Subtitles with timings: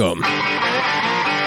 [0.00, 0.22] welcome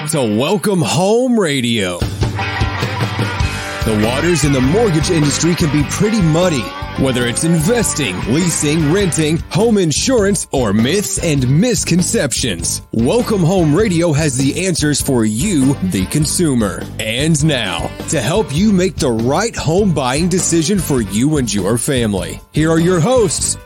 [0.10, 1.98] to Welcome Home Radio.
[1.98, 6.62] The waters in the mortgage industry can be pretty muddy,
[7.02, 12.84] whether it's investing, leasing, renting, home insurance, or myths and misconceptions.
[12.92, 16.84] Welcome Home Radio has the answers for you, the consumer.
[17.00, 21.80] And now, to help you make the right home buying decision for you and your
[21.80, 23.58] family, here are your hosts,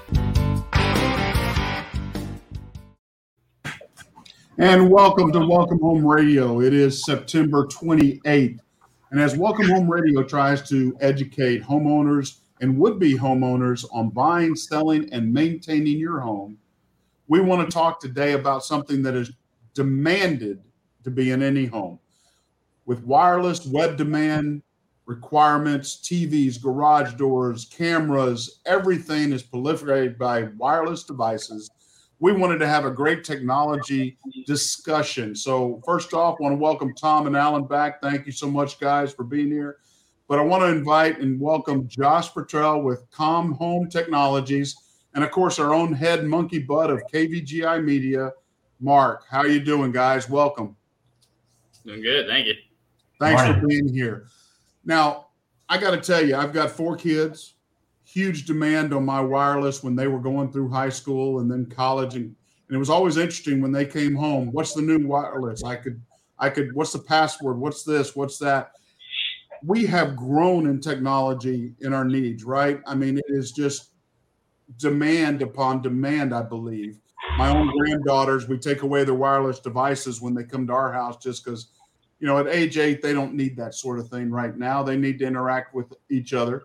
[4.60, 6.62] And welcome to Welcome Home Radio.
[6.62, 8.58] It is September 28th.
[9.12, 14.56] And as Welcome Home Radio tries to educate homeowners and would be homeowners on buying,
[14.56, 16.58] selling, and maintaining your home,
[17.28, 19.32] we want to talk today about something that is
[19.76, 20.64] demanded
[21.04, 22.00] to be in any home.
[22.88, 24.64] With wireless web demand
[25.06, 31.70] requirements, TVs, garage doors, cameras, everything is proliferated by wireless devices
[32.20, 35.36] we wanted to have a great technology discussion.
[35.36, 38.02] So, first off, I want to welcome Tom and Alan back.
[38.02, 39.78] Thank you so much, guys, for being here.
[40.28, 44.76] But I want to invite and welcome Josh Futrell with ComHome Technologies,
[45.14, 48.32] and of course, our own head monkey butt of KVGI Media,
[48.80, 49.26] Mark.
[49.30, 50.30] How are you doing, guys?
[50.30, 50.76] Welcome.
[51.86, 52.28] Doing good.
[52.28, 52.54] Thank you.
[53.20, 53.62] Thanks Morning.
[53.62, 54.28] for being here.
[54.84, 55.28] Now,
[55.70, 57.54] I got to tell you, I've got four kids
[58.18, 62.16] huge demand on my wireless when they were going through high school and then college.
[62.16, 65.64] And, and it was always interesting when they came home what's the new wireless?
[65.64, 66.02] I could
[66.40, 67.60] i could what's the password?
[67.60, 68.16] What's this?
[68.16, 68.72] What's that?
[69.64, 72.82] We have grown in technology in our needs right?
[72.88, 73.92] I mean it is just
[74.78, 76.98] demand upon demand i believe.
[77.38, 81.18] My own granddaughters we take away their wireless devices when they come to our house
[81.18, 81.68] just because
[82.20, 84.82] you know at age eight they don't need that sort of thing right now.
[84.82, 86.64] They need to interact with each other.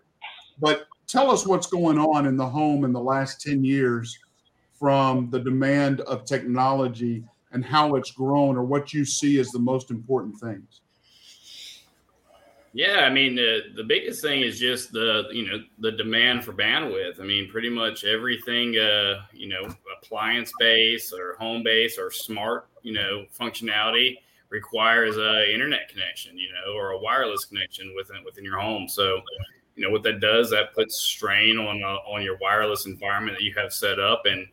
[0.59, 4.17] But tell us what's going on in the home in the last 10 years
[4.73, 9.59] from the demand of technology and how it's grown or what you see as the
[9.59, 10.81] most important things?
[12.75, 16.53] Yeah i mean the, the biggest thing is just the you know the demand for
[16.53, 17.21] bandwidth.
[17.21, 19.67] I mean pretty much everything uh you know
[20.01, 24.17] appliance base or home base or smart you know functionality
[24.49, 28.89] requires a internet connection you know or a wireless connection within within your home.
[28.89, 29.21] So
[29.75, 33.43] you know what that does that puts strain on uh, on your wireless environment that
[33.43, 34.23] you have set up.
[34.25, 34.47] And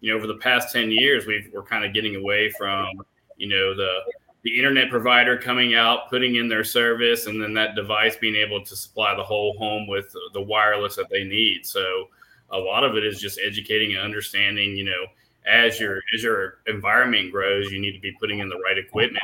[0.00, 2.90] you know over the past 10 years we've we're kind of getting away from
[3.36, 4.00] you know the
[4.42, 8.64] the internet provider coming out putting in their service and then that device being able
[8.64, 11.66] to supply the whole home with the wireless that they need.
[11.66, 12.08] So
[12.50, 15.06] a lot of it is just educating and understanding you know
[15.46, 19.22] as your as your environment grows you need to be putting in the right equipment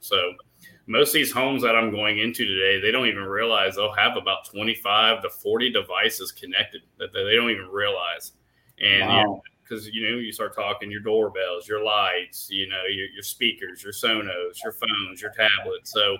[0.00, 0.32] so
[0.88, 4.16] most of these homes that I'm going into today, they don't even realize they'll have
[4.16, 8.32] about 25 to 40 devices connected that they don't even realize.
[8.80, 9.90] And because wow.
[9.92, 13.92] you know, you start talking your doorbells, your lights, you know, your, your speakers, your
[13.92, 15.92] Sonos, your phones, your tablets.
[15.92, 16.16] So,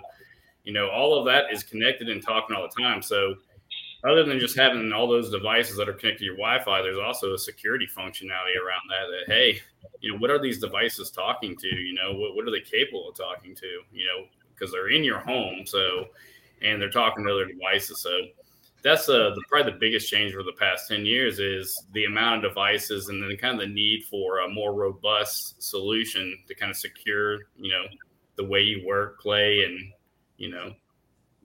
[0.63, 3.01] you know, all of that is connected and talking all the time.
[3.01, 3.35] So,
[4.03, 7.33] other than just having all those devices that are connected to your Wi-Fi, there's also
[7.33, 9.07] a security functionality around that.
[9.09, 9.61] That hey,
[9.99, 11.67] you know, what are these devices talking to?
[11.67, 13.67] You know, what, what are they capable of talking to?
[13.91, 14.25] You know,
[14.59, 15.65] because they're in your home.
[15.65, 16.07] So,
[16.61, 18.01] and they're talking to other devices.
[18.01, 18.11] So,
[18.81, 22.45] that's uh, the, probably the biggest change over the past 10 years is the amount
[22.45, 26.69] of devices and then kind of the need for a more robust solution to kind
[26.69, 27.83] of secure, you know,
[28.37, 29.91] the way you work, play, and,
[30.37, 30.73] you know,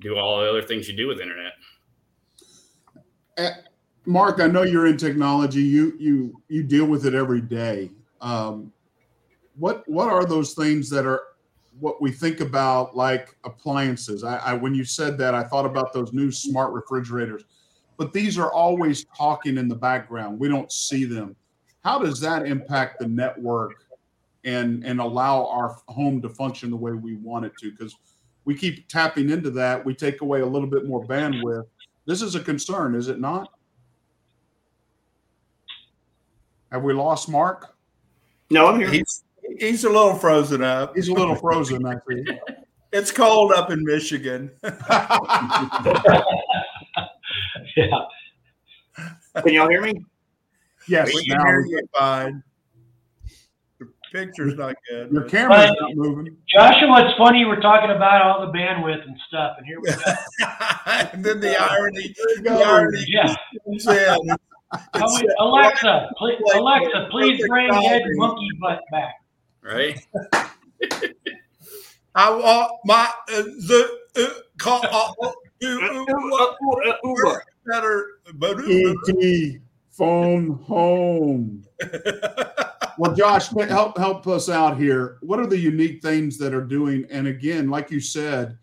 [0.01, 1.53] do all the other things you do with internet.
[3.37, 3.51] Uh,
[4.07, 5.63] Mark, I know you're in technology.
[5.63, 7.91] You you you deal with it every day.
[8.21, 8.73] Um,
[9.57, 11.23] what what are those things that are
[11.81, 14.25] what we think about like appliances.
[14.25, 17.45] I, I, when you said that, I thought about those new smart refrigerators,
[17.97, 20.39] but these are always talking in the background.
[20.39, 21.37] We don't see them.
[21.85, 23.73] How does that impact the network
[24.45, 27.71] and and allow our home to function the way we want it to?
[27.71, 27.97] Because
[28.45, 31.67] we keep tapping into that, we take away a little bit more bandwidth.
[32.07, 33.49] This is a concern, is it not?
[36.71, 37.77] Have we lost Mark?
[38.51, 38.91] No, I'm here.
[38.91, 39.25] He's,
[39.59, 40.95] He's a little frozen up.
[40.95, 42.29] He's a little frozen, I think.
[42.95, 44.53] It's cold up in Michigan.
[44.63, 44.71] yeah.
[49.43, 50.05] Can y'all hear me?
[50.87, 52.41] Yes, we can hear you fine.
[53.81, 55.11] The picture's not good.
[55.11, 56.37] Your camera's but, not moving.
[56.49, 59.97] Joshua, it's funny we're talking about all the bandwidth and stuff, and here we go.
[61.13, 63.35] and then the irony, the irony yeah.
[65.41, 69.15] Alexa, please, Alexa, please bring Ed Monkey Butt back
[69.65, 69.99] right?
[72.15, 74.27] I want my uh, the uh,
[74.59, 75.33] call uh, uh,
[77.67, 78.65] better.
[78.69, 81.65] ET phone home.
[82.99, 85.19] well, Josh, help help us out here.
[85.23, 87.05] What are the unique things that are doing?
[87.11, 88.59] And again, like you said,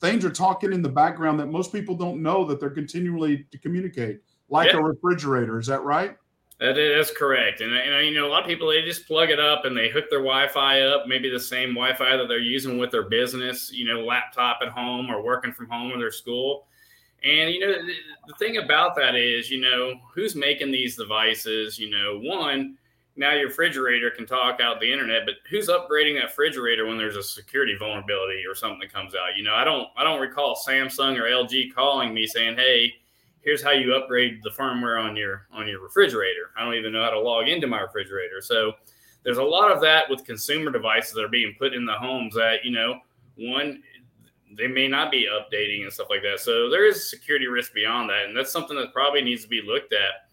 [0.00, 3.58] things are talking in the background that most people don't know that they're continually to
[3.58, 4.78] communicate, like Yeah.
[4.78, 5.58] a refrigerator.
[5.58, 6.16] Is that right?
[6.60, 7.62] That is correct.
[7.62, 9.88] And, and you know, a lot of people they just plug it up and they
[9.88, 13.86] hook their Wi-Fi up, maybe the same Wi-Fi that they're using with their business, you
[13.86, 16.66] know, laptop at home or working from home or their school.
[17.24, 17.94] And you know, the,
[18.28, 21.78] the thing about that is, you know, who's making these devices?
[21.78, 22.76] You know, one
[23.16, 27.16] now your refrigerator can talk out the internet, but who's upgrading that refrigerator when there's
[27.16, 29.36] a security vulnerability or something that comes out?
[29.36, 32.94] You know, I don't I don't recall Samsung or LG calling me saying, "Hey,
[33.42, 37.02] here's how you upgrade the firmware on your on your refrigerator." I don't even know
[37.02, 38.40] how to log into my refrigerator.
[38.40, 38.74] So
[39.22, 42.34] there's a lot of that with consumer devices that are being put in the homes
[42.34, 43.00] that, you know,
[43.36, 43.82] one
[44.56, 46.40] they may not be updating and stuff like that.
[46.40, 49.62] So there is security risk beyond that, and that's something that probably needs to be
[49.62, 50.28] looked at.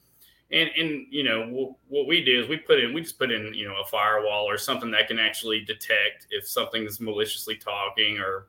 [0.49, 3.53] And and you know what, we do is we put in we just put in
[3.53, 8.17] you know a firewall or something that can actually detect if something is maliciously talking
[8.17, 8.47] or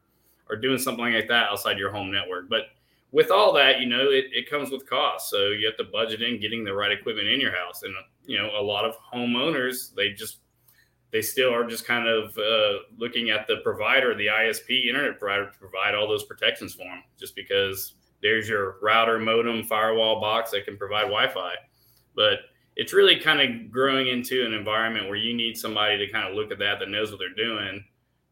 [0.48, 2.48] or doing something like that outside your home network.
[2.48, 2.68] But
[3.10, 5.30] with all that, you know, it, it comes with costs.
[5.30, 7.82] So you have to budget in getting the right equipment in your house.
[7.82, 7.94] And
[8.24, 10.38] you know, a lot of homeowners they just
[11.10, 15.50] they still are just kind of uh, looking at the provider, the ISP internet provider,
[15.50, 20.50] to provide all those protections for them, just because there's your router, modem, firewall box
[20.50, 21.52] that can provide Wi-Fi.
[22.14, 22.40] But
[22.76, 26.34] it's really kind of growing into an environment where you need somebody to kind of
[26.34, 27.82] look at that that knows what they're doing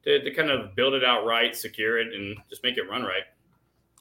[0.05, 3.03] to, to kind of build it out right, secure it, and just make it run
[3.03, 3.25] right.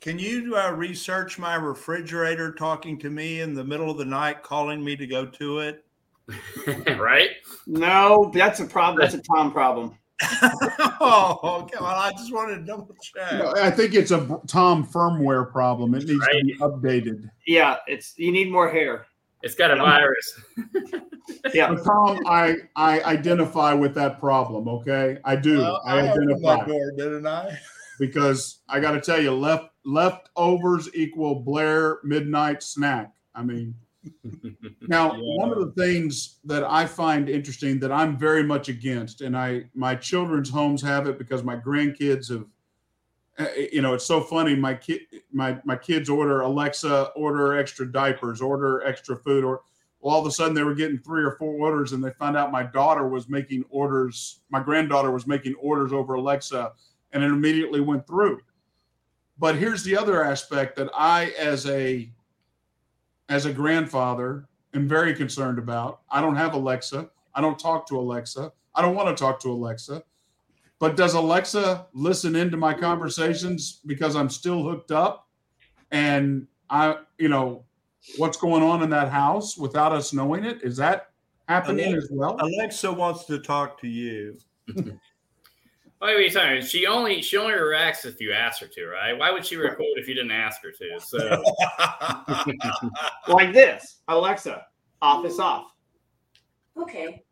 [0.06, 4.44] Can you uh, research my refrigerator talking to me in the middle of the night,
[4.44, 5.84] calling me to go to it?
[7.00, 7.30] right?
[7.66, 9.02] No, that's a problem.
[9.02, 9.98] That's a Tom problem.
[11.02, 11.78] oh, okay.
[11.82, 13.32] Well, I just wanted to double check.
[13.32, 15.96] No, I think it's a Tom firmware problem.
[15.96, 17.28] It needs to be updated.
[17.48, 19.08] Yeah, it's you need more hair.
[19.42, 20.40] It's got a virus.
[21.56, 21.74] Yeah.
[21.74, 24.68] But Tom, I I identify with that problem.
[24.68, 25.58] Okay, I do.
[25.58, 27.58] Well, I I identify my door, didn't I?
[28.00, 33.14] because I got to tell you, left leftovers equal Blair midnight snack.
[33.34, 33.76] I mean,
[34.88, 39.38] now one of the things that I find interesting that I'm very much against, and
[39.38, 42.46] I my children's homes have it because my grandkids have.
[43.40, 44.56] uh, You know, it's so funny.
[44.56, 45.02] My kid,
[45.32, 49.62] my my kids order Alexa, order extra diapers, order extra food, or
[50.02, 52.38] well, all of a sudden they were getting three or four orders, and they found
[52.38, 54.42] out my daughter was making orders.
[54.50, 56.74] My granddaughter was making orders over Alexa,
[57.12, 58.40] and it immediately went through.
[59.38, 62.10] But here's the other aspect that I, as a
[63.28, 66.02] as a grandfather, am very concerned about.
[66.10, 67.10] I don't have Alexa.
[67.34, 68.52] I don't talk to Alexa.
[68.74, 70.04] I don't want to talk to Alexa.
[70.80, 75.28] But does Alexa listen into my conversations because I'm still hooked up
[75.92, 77.64] and I, you know,
[78.18, 80.62] what's going on in that house without us knowing it?
[80.64, 81.12] Is that
[81.48, 82.38] happening as well?
[82.40, 84.38] Alexa wants to talk to you.
[86.00, 86.62] Why are you talking?
[86.62, 89.18] She only she only reacts if you ask her to, right?
[89.18, 91.00] Why would she record if you didn't ask her to?
[91.00, 91.44] So
[93.34, 94.02] Like this.
[94.08, 94.66] Alexa,
[95.02, 95.72] office off.
[96.78, 97.24] Okay.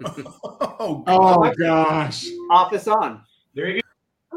[0.04, 2.26] oh, Oh gosh.
[2.50, 3.22] Office on.
[3.54, 3.88] There you go.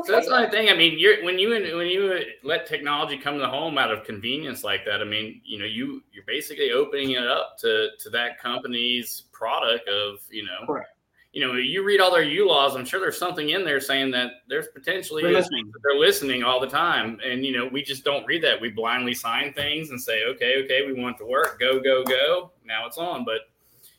[0.03, 0.69] So that's the only thing.
[0.69, 4.03] I mean, you're when you when you let technology come to the home out of
[4.05, 5.01] convenience like that.
[5.01, 9.87] I mean, you know, you you're basically opening it up to to that company's product
[9.89, 10.89] of you know, Correct.
[11.33, 12.75] You know, you read all their EULAs.
[12.75, 15.71] I'm sure there's something in there saying that there's potentially They're listening.
[15.81, 18.59] they're listening all the time, and you know, we just don't read that.
[18.59, 21.57] We blindly sign things and say, okay, okay, we want it to work.
[21.57, 22.51] Go, go, go.
[22.65, 23.49] Now it's on, but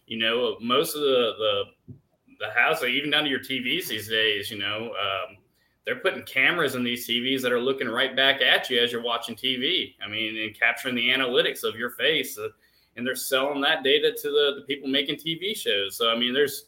[0.07, 1.33] you know, most of the
[1.89, 1.95] the
[2.39, 4.89] the house, even down to your TVs these days, you know.
[4.91, 5.39] Um,
[5.85, 9.03] they're putting cameras in these TVs that are looking right back at you as you're
[9.03, 9.95] watching TV.
[10.05, 12.49] I mean, and capturing the analytics of your face, uh,
[12.97, 15.97] and they're selling that data to the, the people making TV shows.
[15.97, 16.67] So I mean, there's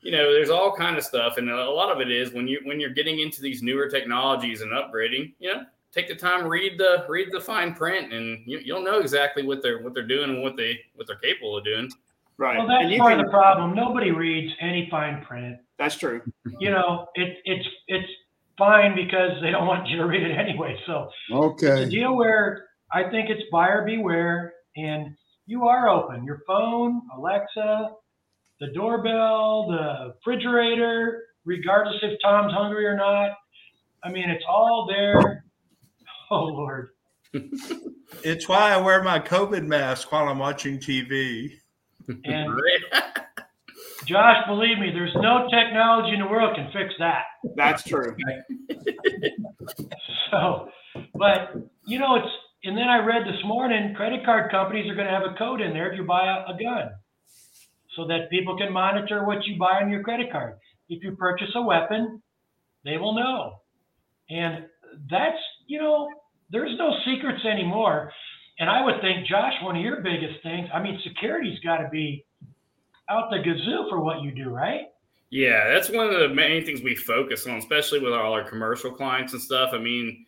[0.00, 2.60] you know, there's all kind of stuff, and a lot of it is when you
[2.64, 5.34] when you're getting into these newer technologies and upgrading.
[5.38, 5.62] You know,
[5.92, 9.62] take the time read the read the fine print, and you, you'll know exactly what
[9.62, 11.90] they're what they're doing and what they what they're capable of doing.
[12.36, 12.58] Right.
[12.58, 13.74] Well, that's and you part can, of the problem.
[13.74, 15.56] Nobody reads any fine print.
[15.78, 16.22] that's true.
[16.60, 18.08] You know, it, it's it's
[18.56, 20.78] fine because they don't want you to read it anyway.
[20.86, 21.42] So it's a
[21.76, 21.88] Okay.
[21.88, 26.24] deal where I think it's buyer beware, and you are open.
[26.24, 27.90] Your phone, Alexa,
[28.60, 33.32] the doorbell, the refrigerator, regardless if Tom's hungry or not.
[34.02, 35.44] I mean, it's all there.
[36.30, 36.90] Oh Lord.
[38.22, 41.52] it's why I wear my COVID mask while I'm watching TV.
[42.06, 42.60] And
[44.04, 47.24] Josh, believe me, there's no technology in the world can fix that.
[47.56, 48.14] That's true.
[50.30, 50.68] So,
[51.14, 51.54] but
[51.86, 52.28] you know, it's
[52.64, 55.60] and then I read this morning, credit card companies are going to have a code
[55.60, 56.90] in there if you buy a, a gun.
[57.98, 60.54] So that people can monitor what you buy on your credit card.
[60.88, 62.22] If you purchase a weapon,
[62.84, 63.60] they will know.
[64.30, 64.66] And
[65.10, 65.36] that's,
[65.66, 66.08] you know,
[66.48, 68.12] there's no secrets anymore.
[68.60, 71.88] And I would think, Josh, one of your biggest things, I mean, security's got to
[71.88, 72.24] be
[73.10, 74.82] out the gazoo for what you do, right?
[75.30, 78.92] Yeah, that's one of the main things we focus on, especially with all our commercial
[78.92, 79.70] clients and stuff.
[79.72, 80.24] I mean,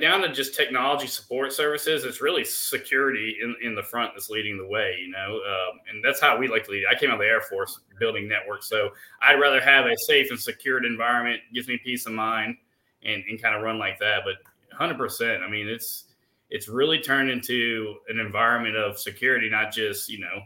[0.00, 4.58] down to just technology support services, it's really security in, in the front that's leading
[4.58, 6.84] the way, you know, um, and that's how we like to lead.
[6.90, 8.90] I came out of the Air Force building networks, so
[9.22, 12.56] I'd rather have a safe and secured environment, gives me peace of mind,
[13.04, 14.22] and, and kind of run like that.
[14.24, 14.34] But
[14.78, 16.04] 100%, I mean, it's
[16.50, 20.42] it's really turned into an environment of security, not just you know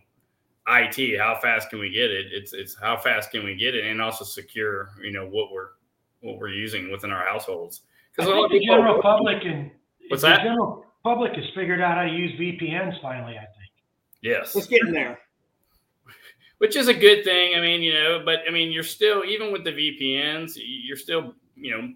[0.69, 1.19] IT.
[1.19, 2.27] How fast can we get it?
[2.31, 5.71] It's it's how fast can we get it, and also secure you know what we're
[6.21, 7.83] what we're using within our households.
[8.17, 9.71] Because the general public and
[10.09, 10.43] what's the that?
[10.43, 13.35] general public has figured out how to use VPNs finally.
[13.37, 13.73] I think.
[14.23, 15.19] Yes, Let's get in there.
[16.59, 17.57] which is a good thing.
[17.57, 21.35] I mean, you know, but I mean, you're still even with the VPNs, you're still
[21.57, 21.93] you know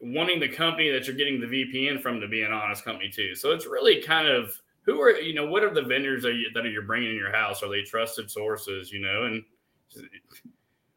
[0.00, 3.34] wanting the company that you're getting the VPN from to be an honest company too.
[3.34, 6.50] So it's really kind of who are you know what are the vendors that, you,
[6.54, 7.62] that you're bringing in your house?
[7.62, 8.90] Are they trusted sources?
[8.90, 9.44] You know, and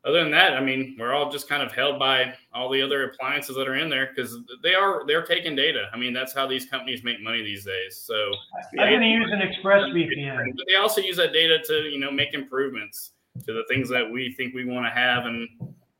[0.05, 3.09] other than that, I mean, we're all just kind of held by all the other
[3.09, 5.89] appliances that are in there because they are they're taking data.
[5.93, 7.97] I mean, that's how these companies make money these days.
[7.97, 8.31] So
[8.79, 10.55] I'm going to use an ExpressVPN.
[10.55, 13.11] but they also use that data to you know make improvements
[13.45, 15.47] to the things that we think we want to have and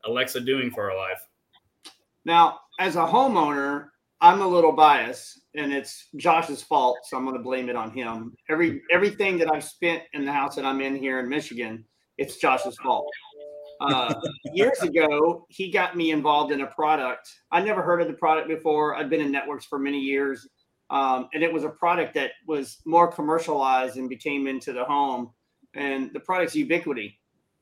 [0.04, 1.26] Alexa doing for our life.
[2.24, 3.88] Now, as a homeowner,
[4.20, 7.90] I'm a little biased, and it's Josh's fault, so I'm going to blame it on
[7.90, 8.34] him.
[8.48, 11.84] Every everything that I've spent in the house that I'm in here in Michigan,
[12.16, 13.08] it's Josh's fault.
[13.80, 14.14] Uh,
[14.52, 17.28] years ago, he got me involved in a product.
[17.50, 18.96] I never heard of the product before.
[18.96, 20.48] I'd been in networks for many years,
[20.90, 25.30] um, and it was a product that was more commercialized and became into the home.
[25.74, 27.14] And the product's Ubiquiti,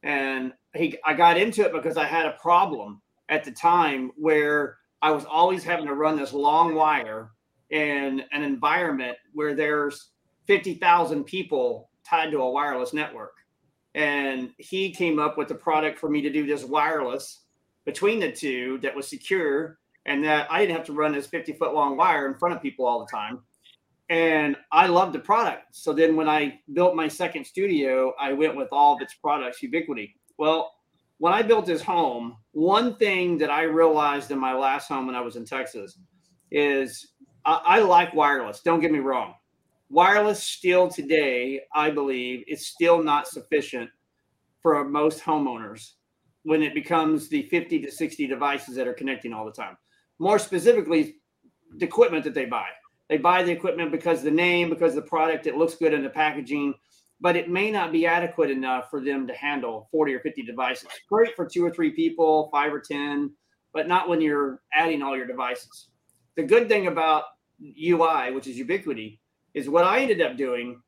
[0.02, 4.76] and he, I got into it because I had a problem at the time where
[5.02, 7.30] I was always having to run this long wire
[7.70, 10.10] in an environment where there's
[10.46, 13.32] 50,000 people tied to a wireless network.
[13.96, 17.40] And he came up with a product for me to do this wireless
[17.86, 21.54] between the two that was secure and that I didn't have to run this 50
[21.54, 23.40] foot long wire in front of people all the time.
[24.08, 25.74] And I loved the product.
[25.74, 29.60] So then when I built my second studio, I went with all of its products,
[29.62, 30.12] Ubiquiti.
[30.38, 30.72] Well,
[31.18, 35.16] when I built this home, one thing that I realized in my last home when
[35.16, 35.98] I was in Texas
[36.50, 37.14] is
[37.46, 38.60] I, I like wireless.
[38.60, 39.34] Don't get me wrong.
[39.88, 43.88] Wireless still today, I believe, is still not sufficient
[44.60, 45.92] for most homeowners
[46.42, 49.76] when it becomes the 50 to 60 devices that are connecting all the time.
[50.18, 51.16] More specifically,
[51.76, 52.66] the equipment that they buy.
[53.08, 56.10] They buy the equipment because the name, because the product, it looks good in the
[56.10, 56.74] packaging,
[57.20, 60.88] but it may not be adequate enough for them to handle 40 or 50 devices.
[61.08, 63.32] Great for two or three people, five or 10,
[63.72, 65.90] but not when you're adding all your devices.
[66.34, 67.24] The good thing about
[67.60, 69.18] UI, which is Ubiquiti,
[69.56, 70.80] is what I ended up doing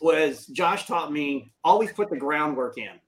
[0.00, 2.98] was Josh taught me always put the groundwork in.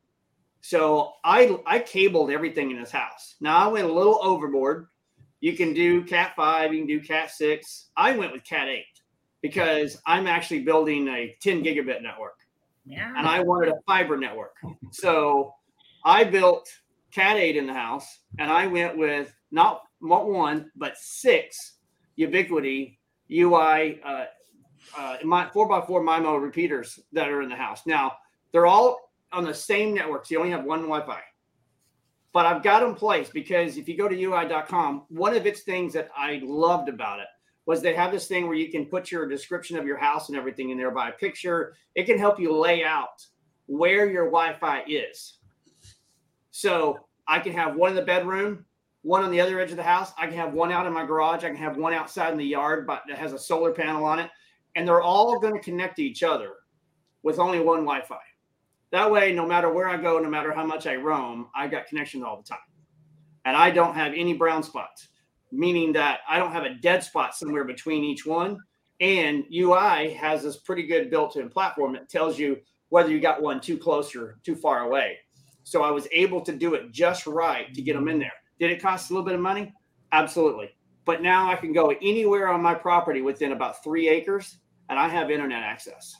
[0.60, 3.34] So I I cabled everything in this house.
[3.40, 4.86] Now I went a little overboard.
[5.40, 7.90] You can do Cat five, you can do Cat six.
[7.96, 8.84] I went with Cat eight
[9.42, 12.38] because I'm actually building a 10 gigabit network,
[13.16, 14.54] and I wanted a fiber network.
[14.90, 15.54] So
[16.04, 16.68] I built
[17.10, 21.78] Cat eight in the house, and I went with not not one but six
[22.18, 22.98] Ubiquiti
[23.30, 24.26] UI uh,
[24.96, 27.82] uh, my four x four MIMO repeaters that are in the house.
[27.86, 28.12] Now
[28.52, 31.20] they're all on the same network, so you only have one Wi-Fi.
[32.32, 35.92] But I've got them placed because if you go to UI.com, one of its things
[35.92, 37.26] that I loved about it
[37.66, 40.36] was they have this thing where you can put your description of your house and
[40.36, 41.74] everything in there by a picture.
[41.94, 43.24] It can help you lay out
[43.66, 45.38] where your Wi-Fi is.
[46.50, 48.66] So I can have one in the bedroom,
[49.02, 50.12] one on the other edge of the house.
[50.18, 51.44] I can have one out in my garage.
[51.44, 54.18] I can have one outside in the yard, but that has a solar panel on
[54.18, 54.30] it
[54.76, 56.52] and they're all going to connect to each other
[57.22, 58.16] with only one Wi-Fi.
[58.90, 61.86] That way, no matter where I go, no matter how much I roam, I got
[61.86, 62.58] connection all the time,
[63.44, 65.08] and I don't have any brown spots,
[65.50, 68.58] meaning that I don't have a dead spot somewhere between each one.
[69.00, 72.58] And UI has this pretty good built-in platform that tells you
[72.90, 75.18] whether you got one too close or too far away.
[75.64, 78.32] So I was able to do it just right to get them in there.
[78.60, 79.74] Did it cost a little bit of money?
[80.12, 80.70] Absolutely.
[81.04, 85.08] But now I can go anywhere on my property within about three acres and I
[85.08, 86.16] have internet access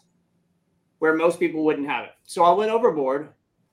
[0.99, 2.13] where most people wouldn't have it.
[2.25, 3.31] So I went overboard.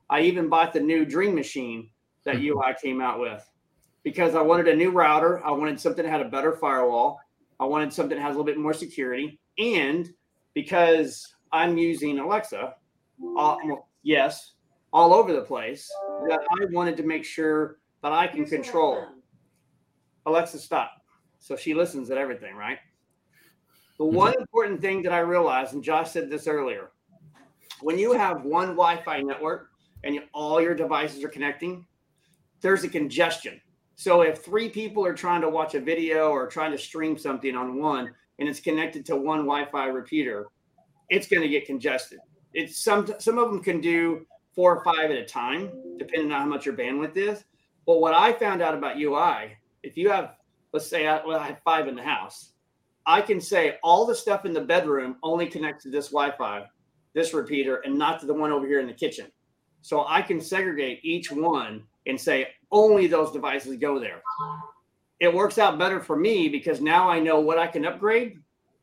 [0.09, 1.89] I even bought the new Dream Machine
[2.25, 3.49] that UI came out with
[4.03, 5.43] because I wanted a new router.
[5.45, 7.19] I wanted something that had a better firewall.
[7.59, 9.39] I wanted something that has a little bit more security.
[9.57, 10.09] And
[10.53, 12.75] because I'm using Alexa,
[13.37, 13.55] uh,
[14.03, 14.53] Yes,
[14.91, 15.89] all over the place.
[16.27, 19.05] That I wanted to make sure that I can control.
[20.25, 20.91] Alexa, stop.
[21.39, 22.77] So she listens at everything, right?
[24.01, 24.15] The mm-hmm.
[24.15, 26.89] one important thing that I realized, and Josh said this earlier,
[27.81, 29.69] when you have one Wi-Fi network
[30.03, 31.85] and you, all your devices are connecting,
[32.61, 33.61] there's a congestion.
[33.97, 37.55] So if three people are trying to watch a video or trying to stream something
[37.55, 40.47] on one, and it's connected to one Wi-Fi repeater,
[41.09, 42.17] it's going to get congested.
[42.55, 46.41] It's some some of them can do four or five at a time, depending on
[46.41, 47.43] how much your bandwidth is.
[47.85, 50.37] But what I found out about UI, if you have,
[50.73, 52.50] let's say, I, well, I have five in the house,
[53.05, 56.65] I can say all the stuff in the bedroom only connects to this Wi-Fi,
[57.13, 59.27] this repeater, and not to the one over here in the kitchen.
[59.81, 64.21] So I can segregate each one and say only those devices go there.
[65.19, 68.37] It works out better for me because now I know what I can upgrade,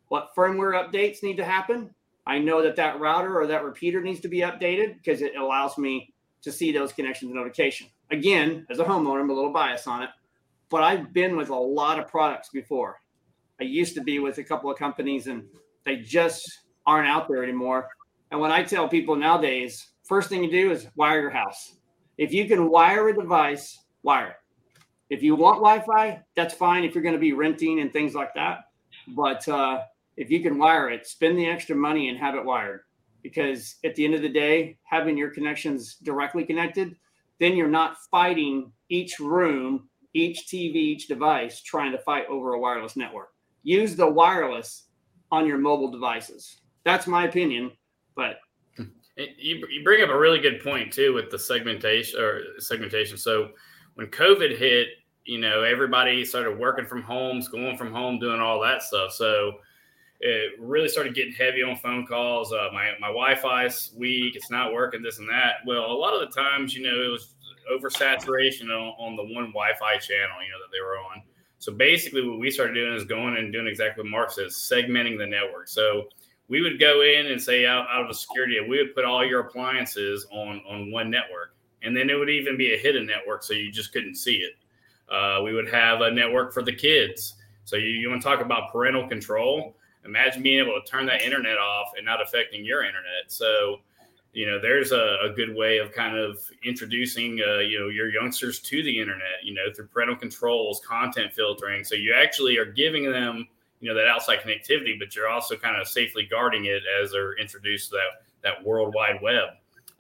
[0.09, 1.91] what firmware updates need to happen.
[2.27, 5.79] I know that that router or that repeater needs to be updated because it allows
[5.79, 7.89] me to see those connections notification.
[8.11, 10.11] Again, as a homeowner, I'm a little biased on it,
[10.69, 13.01] but I've been with a lot of products before.
[13.61, 15.45] I used to be with a couple of companies and
[15.85, 16.45] they just
[16.87, 17.89] aren't out there anymore.
[18.31, 21.77] And when I tell people nowadays, first thing you do is wire your house.
[22.19, 24.37] If you can wire a device, wire it.
[25.11, 26.85] If you want Wi-Fi, that's fine.
[26.85, 28.65] If you're going to be renting and things like that,
[29.09, 29.83] but uh,
[30.17, 32.81] if you can wire it, spend the extra money and have it wired.
[33.23, 36.95] Because at the end of the day, having your connections directly connected,
[37.41, 42.61] then you're not fighting each room, each TV, each device trying to fight over a
[42.61, 43.31] wireless network.
[43.69, 44.85] Use the wireless
[45.31, 46.63] on your mobile devices.
[46.85, 47.73] That's my opinion,
[48.17, 48.39] but
[49.19, 53.19] You, you bring up a really good point too with the segmentation or segmentation.
[53.19, 53.51] So
[53.97, 54.89] when COVID hit,
[55.25, 59.13] you know, everybody started working from home, schooling from home, doing all that stuff.
[59.13, 59.59] So
[60.21, 62.55] it really started getting heavy on phone calls.
[62.55, 65.03] Uh, my my Wi-Fi's weak; it's not working.
[65.03, 65.57] This and that.
[65.67, 67.35] Well, a lot of the times, you know, it was
[67.71, 71.23] oversaturation on, on the one Wi-Fi channel, you know, that they were on.
[71.59, 75.19] So basically, what we started doing is going and doing exactly what Mark says, segmenting
[75.19, 75.69] the network.
[75.69, 76.09] So
[76.49, 79.25] we would go in and say out, out of the security, we would put all
[79.25, 83.43] your appliances on on one network, and then it would even be a hidden network,
[83.43, 84.55] so you just couldn't see it.
[85.13, 87.35] Uh, we would have a network for the kids.
[87.65, 89.77] So you, you want to talk about parental control?
[90.05, 93.25] Imagine being able to turn that internet off and not affecting your internet.
[93.29, 93.81] So
[94.33, 98.11] you know, there's a, a good way of kind of introducing uh, you know your
[98.11, 99.43] youngsters to the internet.
[99.43, 101.85] You know, through parental controls, content filtering.
[101.85, 103.49] So you actually are giving them
[103.81, 107.39] you know that outside connectivity, but you're also kind of safely guarding it as they're
[107.39, 109.49] introduced to that that world wide web.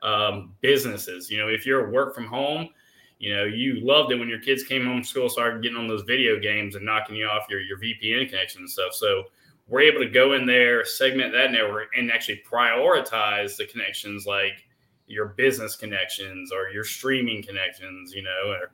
[0.02, 2.68] Um, businesses, you know, if you're work from home,
[3.18, 5.88] you know, you loved it when your kids came home from school, started getting on
[5.88, 8.94] those video games and knocking you off your your VPN connection and stuff.
[8.94, 9.24] So
[9.68, 14.64] we're able to go in there, segment that network, and actually prioritize the connections like
[15.07, 18.12] your business connections or your streaming connections.
[18.14, 18.72] You know, or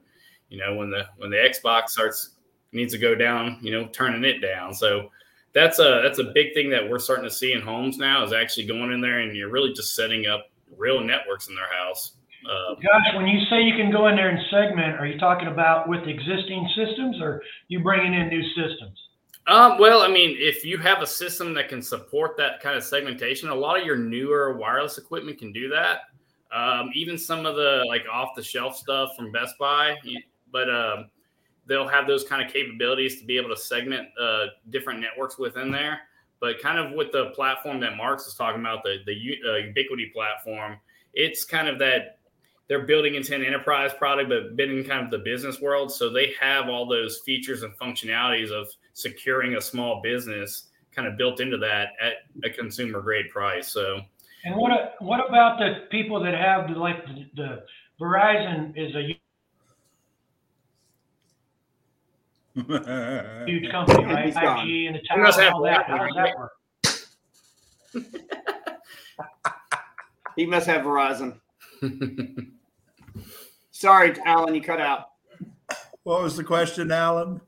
[0.48, 2.37] you know when the when the Xbox starts
[2.72, 4.74] needs to go down, you know, turning it down.
[4.74, 5.11] So
[5.54, 8.33] that's a that's a big thing that we're starting to see in homes now is
[8.33, 12.16] actually going in there and you're really just setting up real networks in their house.
[12.44, 15.48] Uh, Josh, when you say you can go in there and segment, are you talking
[15.48, 18.98] about with existing systems or you bringing in new systems?
[19.46, 22.83] Um, well, I mean, if you have a system that can support that kind of
[22.83, 26.00] segmentation, a lot of your newer wireless equipment can do that.
[26.50, 29.96] Um, even some of the like off the shelf stuff from Best Buy,
[30.50, 31.11] but um,
[31.66, 35.70] they'll have those kind of capabilities to be able to segment uh, different networks within
[35.70, 36.00] there.
[36.40, 40.12] But kind of with the platform that Marks is talking about, the the uh, Ubiquiti
[40.12, 40.76] platform,
[41.12, 42.18] it's kind of that
[42.68, 45.92] they're building into an enterprise product, but been in kind of the business world.
[45.92, 51.18] So they have all those features and functionalities of securing a small business kind of
[51.18, 53.68] built into that at a consumer grade price.
[53.68, 54.00] So,
[54.44, 57.62] and what what about the people that have the, like the, the
[58.00, 59.02] Verizon is a
[63.46, 64.26] huge company, right?
[64.26, 64.66] He's gone.
[64.66, 65.87] 5G and the He tower and all that.
[65.87, 66.52] Verizon, How does that work?
[70.37, 71.38] he must have Verizon.
[73.70, 75.11] Sorry, Alan, you cut out.
[76.04, 77.40] What was the question, Alan?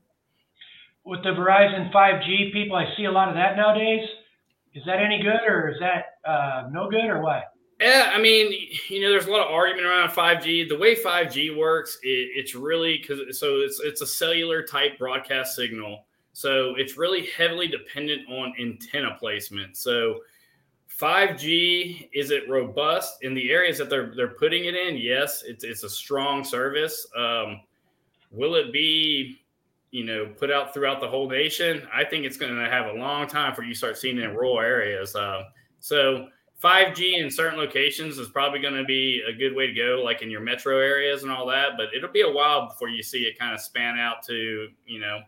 [1.07, 4.05] With the Verizon 5G people, I see a lot of that nowadays.
[4.73, 7.53] Is that any good or is that uh, no good or what?
[7.79, 8.51] Yeah, I mean,
[8.89, 10.67] you know, there's a lot of argument around 5G.
[10.67, 15.55] The way 5G works, it, it's really because so it's it's a cellular type broadcast
[15.55, 16.05] signal.
[16.33, 19.77] So it's really heavily dependent on antenna placement.
[19.77, 20.19] So
[20.99, 24.97] 5G is it robust in the areas that they're they're putting it in?
[24.97, 27.07] Yes, it's it's a strong service.
[27.15, 27.61] Um,
[28.29, 29.39] will it be
[29.91, 31.87] you know put out throughout the whole nation?
[31.93, 34.35] I think it's going to have a long time for you start seeing it in
[34.35, 35.15] rural areas.
[35.15, 35.43] Uh,
[35.79, 36.27] so
[36.63, 40.21] 5G in certain locations is probably going to be a good way to go, like
[40.21, 41.71] in your metro areas and all that.
[41.77, 44.99] But it'll be a while before you see it kind of span out to you
[44.99, 45.19] know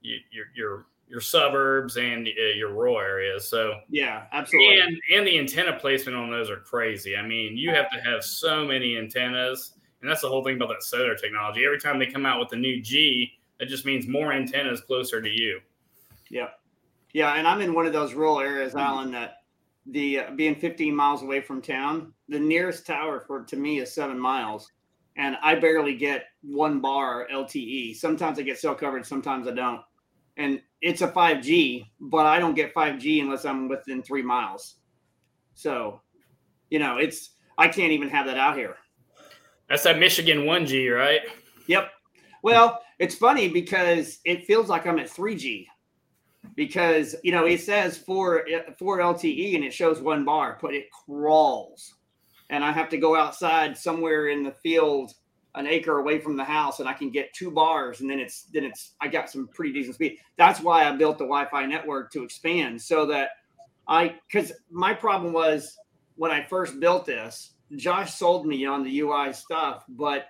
[0.00, 3.48] your your your suburbs and uh, your rural areas.
[3.48, 4.80] So yeah, absolutely.
[4.80, 7.16] And and the antenna placement on those are crazy.
[7.16, 10.70] I mean, you have to have so many antennas, and that's the whole thing about
[10.70, 11.64] that SOTA technology.
[11.64, 13.30] Every time they come out with a new G,
[13.62, 15.60] that just means more antennas closer to you.
[16.28, 16.48] Yeah,
[17.12, 19.44] yeah, and I'm in one of those rural areas, Alan, that
[19.86, 23.94] the uh, being 15 miles away from town, the nearest tower for to me is
[23.94, 24.68] seven miles,
[25.16, 27.94] and I barely get one bar LTE.
[27.94, 29.80] Sometimes I get cell coverage, sometimes I don't,
[30.36, 34.78] and it's a 5G, but I don't get 5G unless I'm within three miles.
[35.54, 36.00] So,
[36.68, 38.74] you know, it's I can't even have that out here.
[39.68, 41.20] That's that Michigan 1G, right?
[41.68, 41.92] Yep.
[42.42, 45.66] Well, it's funny because it feels like I'm at 3G
[46.54, 48.44] because you know it says four
[48.78, 51.94] four LTE and it shows one bar, but it crawls,
[52.50, 55.12] and I have to go outside somewhere in the field,
[55.54, 58.44] an acre away from the house, and I can get two bars, and then it's
[58.52, 60.18] then it's I got some pretty decent speed.
[60.36, 63.30] That's why I built the Wi-Fi network to expand so that
[63.88, 65.76] I because my problem was
[66.16, 70.26] when I first built this, Josh sold me on the UI stuff, but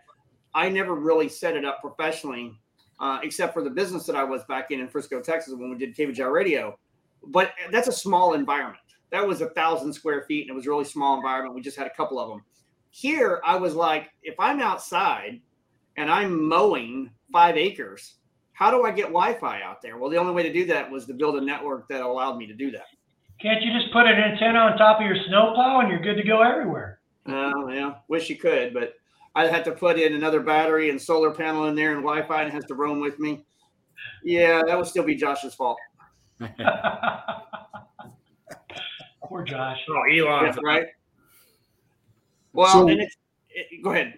[0.54, 2.58] I never really set it up professionally
[3.00, 5.76] uh, except for the business that I was back in in Frisco, Texas, when we
[5.76, 6.78] did KVJ Radio.
[7.26, 8.78] But that's a small environment.
[9.10, 11.54] That was a thousand square feet, and it was a really small environment.
[11.54, 12.42] We just had a couple of them.
[12.90, 15.40] Here, I was like, if I'm outside
[15.96, 18.14] and I'm mowing five acres,
[18.52, 19.98] how do I get Wi-Fi out there?
[19.98, 22.46] Well, the only way to do that was to build a network that allowed me
[22.46, 22.86] to do that.
[23.40, 26.26] Can't you just put an antenna on top of your snowplow and you're good to
[26.26, 27.00] go everywhere?
[27.26, 27.94] Oh, uh, yeah.
[28.08, 28.94] Wish you could, but
[29.34, 32.48] I had to put in another battery and solar panel in there and Wi-Fi, and
[32.48, 33.44] it has to roam with me.
[34.22, 35.78] Yeah, that would still be Josh's fault.
[39.24, 39.78] Poor Josh.
[39.88, 40.86] Oh, Elon, yeah, right?
[42.52, 43.16] Well, so, and it's,
[43.50, 44.14] it, go ahead.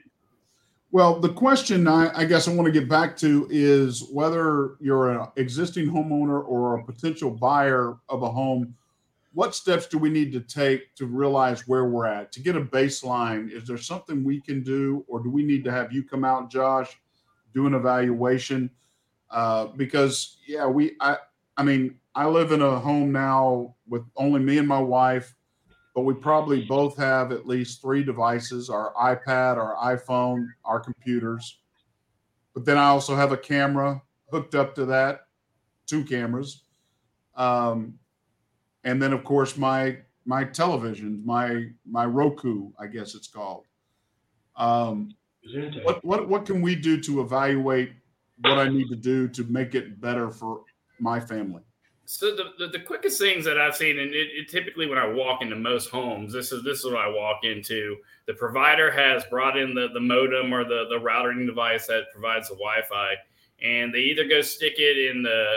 [0.90, 5.10] Well, the question I, I, guess I want to get back to is whether you're
[5.10, 8.76] an existing homeowner or a potential buyer of a home
[9.34, 12.30] what steps do we need to take to realize where we're at?
[12.32, 15.72] To get a baseline is there something we can do or do we need to
[15.72, 16.96] have you come out josh
[17.52, 18.70] do an evaluation?
[19.30, 21.16] Uh, because yeah we i
[21.56, 25.34] i mean i live in a home now with only me and my wife
[25.94, 31.58] but we probably both have at least three devices our ipad our iphone our computers.
[32.52, 35.22] But then i also have a camera hooked up to that
[35.86, 36.62] two cameras.
[37.36, 37.98] Um,
[38.84, 43.64] and then of course my my television, my my Roku, I guess it's called.
[44.56, 45.14] Um,
[45.82, 47.92] what what what can we do to evaluate
[48.40, 50.62] what I need to do to make it better for
[50.98, 51.62] my family?
[52.06, 55.06] So the, the, the quickest things that I've seen, and it, it, typically when I
[55.06, 57.96] walk into most homes, this is this is what I walk into.
[58.26, 62.48] The provider has brought in the, the modem or the, the routing device that provides
[62.48, 63.14] the Wi-Fi
[63.62, 65.56] and they either go stick it in the,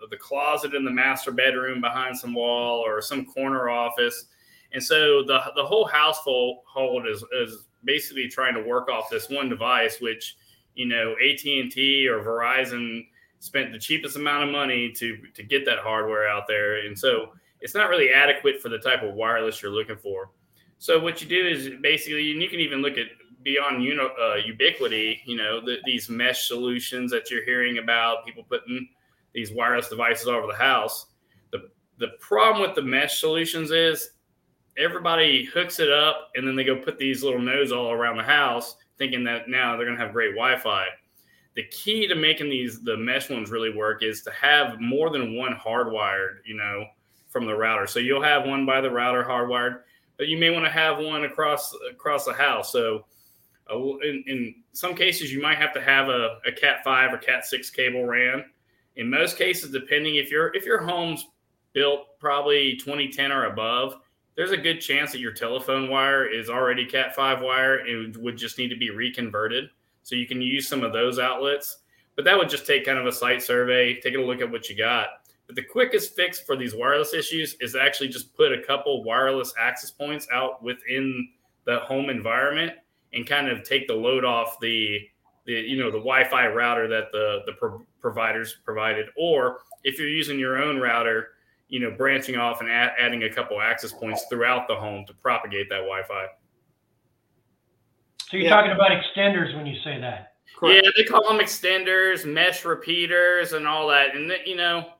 [0.00, 4.26] the, the closet in the master bedroom behind some wall or some corner office.
[4.72, 9.48] And so the the whole household is is basically trying to work off this one
[9.48, 10.36] device, which
[10.74, 13.06] you know AT and T or Verizon
[13.38, 17.32] spent the cheapest amount of money to to get that hardware out there, and so
[17.60, 20.30] it's not really adequate for the type of wireless you're looking for.
[20.78, 23.06] So what you do is basically, and you can even look at
[23.46, 28.88] beyond uh, Ubiquiti, you know, the, these mesh solutions that you're hearing about, people putting
[29.32, 31.06] these wireless devices all over the house.
[31.52, 34.10] The the problem with the mesh solutions is
[34.76, 38.24] everybody hooks it up and then they go put these little nodes all around the
[38.24, 40.86] house, thinking that now they're going to have great Wi-Fi.
[41.54, 45.36] The key to making these the mesh ones really work is to have more than
[45.36, 46.84] one hardwired, you know,
[47.28, 47.86] from the router.
[47.86, 49.82] So you'll have one by the router hardwired,
[50.18, 52.72] but you may want to have one across across the house.
[52.72, 53.04] So
[53.70, 57.44] in, in some cases, you might have to have a, a Cat five or Cat
[57.46, 58.44] six cable ran.
[58.96, 61.26] In most cases, depending if your if your home's
[61.72, 63.96] built probably 2010 or above,
[64.36, 68.36] there's a good chance that your telephone wire is already Cat five wire and would
[68.36, 69.68] just need to be reconverted.
[70.02, 71.78] So you can use some of those outlets,
[72.14, 74.68] but that would just take kind of a site survey, taking a look at what
[74.68, 75.08] you got.
[75.46, 79.52] But the quickest fix for these wireless issues is actually just put a couple wireless
[79.58, 81.28] access points out within
[81.64, 82.72] the home environment
[83.16, 85.00] and kind of take the load off the
[85.46, 90.08] the you know the Wi-Fi router that the the pro- providers provided, or if you're
[90.08, 91.28] using your own router,
[91.68, 95.14] you know, branching off and add, adding a couple access points throughout the home to
[95.14, 96.26] propagate that Wi-Fi.
[98.18, 98.50] So you're yeah.
[98.50, 100.34] talking about extenders when you say that.
[100.56, 100.84] Correct.
[100.84, 104.16] Yeah, they call them extenders, mesh repeaters, and all that.
[104.16, 104.90] And you know,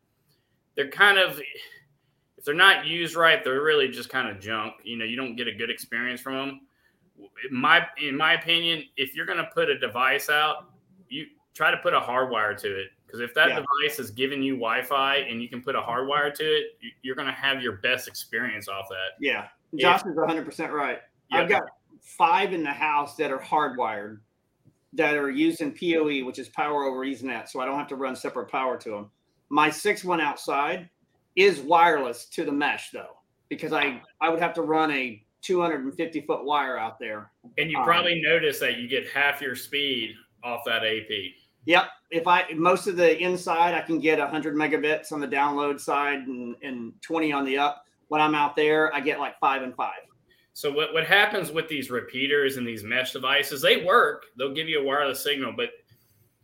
[0.74, 1.40] they're kind of
[2.38, 4.74] if they're not used right, they're really just kind of junk.
[4.84, 6.60] You know, you don't get a good experience from them.
[7.18, 10.70] In my in my opinion, if you're going to put a device out,
[11.08, 13.60] you try to put a hardwire to it because if that Yeah.
[13.60, 17.14] device is giving you Wi-Fi and you can put a hardwire to it, you- you're
[17.14, 19.12] going to have your best experience off that.
[19.20, 19.48] Yeah.
[19.78, 21.00] Josh is 100% right.
[21.30, 21.38] Yeah.
[21.38, 21.62] I've got
[22.02, 24.20] five in the house that are hardwired
[24.92, 28.16] that are using PoE, which is power over Ethernet, so I don't have to run
[28.16, 29.10] separate power to them.
[29.48, 30.88] My sixth one outside
[31.36, 36.20] is wireless to the mesh though, because I I would have to run a 250
[36.22, 37.30] foot wire out there.
[37.58, 41.34] And you Um, probably notice that you get half your speed off that AP.
[41.66, 41.88] Yep.
[42.10, 46.20] If I most of the inside, I can get 100 megabits on the download side
[46.26, 47.84] and, and 20 on the up.
[48.08, 50.00] When I'm out there, I get like five and five.
[50.52, 54.24] So what, what happens with these repeaters and these mesh devices, they work.
[54.38, 55.70] They'll give you a wireless signal, but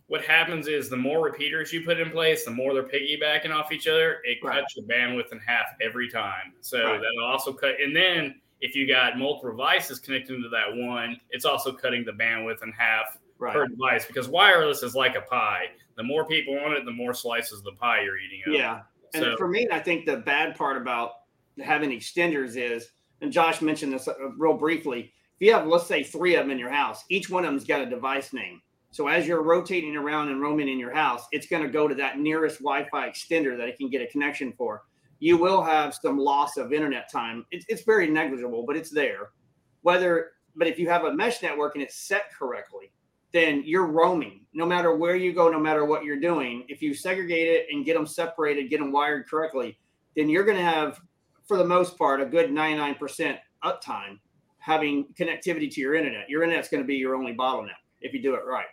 [0.08, 3.72] what happens is the more repeaters you put in place, the more they're piggybacking off
[3.72, 4.18] each other.
[4.24, 4.60] It Right.
[4.60, 6.52] cuts your bandwidth in half every time.
[6.60, 7.00] So Right.
[7.00, 7.80] that'll also cut.
[7.80, 12.12] And then if you got multiple devices connected to that one, it's also cutting the
[12.12, 13.55] bandwidth in half Right.
[13.55, 15.64] per device because wireless is like a pie.
[15.96, 18.40] The more people on it, the more slices of the pie you're eating.
[18.46, 18.53] Up.
[18.55, 18.81] Yeah.
[19.14, 21.14] And So for me, I think the bad part about
[21.61, 25.12] having extenders is, and Josh mentioned this uh, real briefly.
[25.40, 27.64] If you have, let's say, three of them in your house, each one of them's
[27.64, 28.62] got a device name.
[28.92, 31.96] So as you're rotating around and roaming in your house, it's going to go to
[31.96, 34.83] that nearest Wi-Fi extender that it can get a connection for.
[35.22, 37.46] You will have some loss of internet time.
[37.52, 39.30] It's, it's very negligible, but it's there.
[39.82, 42.90] Whether, but if you have a mesh network and it's set correctly,
[43.32, 46.64] then you're roaming no matter where you go, no matter what you're doing.
[46.66, 49.78] If you segregate it and get them separated, get them wired correctly,
[50.16, 51.00] then you're going to have,
[51.46, 54.18] for the most part, a good 99% uptime
[54.58, 56.28] having connectivity to your internet.
[56.28, 58.66] Your internet's going to be your only bottleneck if you do it right.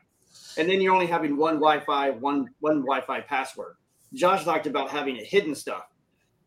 [0.57, 3.75] And then you're only having one Wi-Fi, one one Wi-Fi password.
[4.15, 5.83] Josh talked about having it hidden stuff.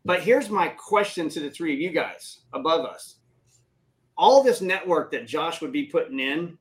[0.05, 3.19] But here's my question to the three of you guys above us.
[4.17, 6.57] All this network that Josh would be putting in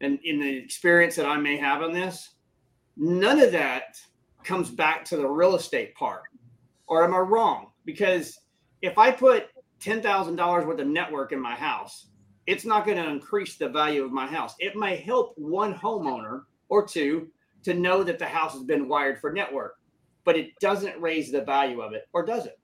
[0.00, 2.30] and in the experience that I may have on this,
[2.96, 3.96] none of that
[4.42, 6.22] comes back to the real estate part.
[6.88, 7.68] Or am I wrong?
[7.84, 8.40] Because
[8.82, 9.48] if I put
[9.80, 12.08] $10,000 worth of network in my house,
[12.46, 14.54] it's not going to increase the value of my house.
[14.58, 17.28] It may help one homeowner or two
[17.62, 19.76] to know that the house has been wired for network,
[20.24, 22.58] but it doesn't raise the value of it, or does it?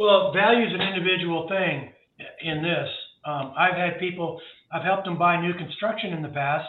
[0.00, 1.92] Well, value is an individual thing
[2.40, 2.88] in this.
[3.26, 4.40] Um, I've had people,
[4.72, 6.66] I've helped them buy new construction in the past,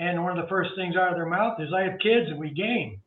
[0.00, 2.40] and one of the first things out of their mouth is, I have kids and
[2.40, 3.00] we game.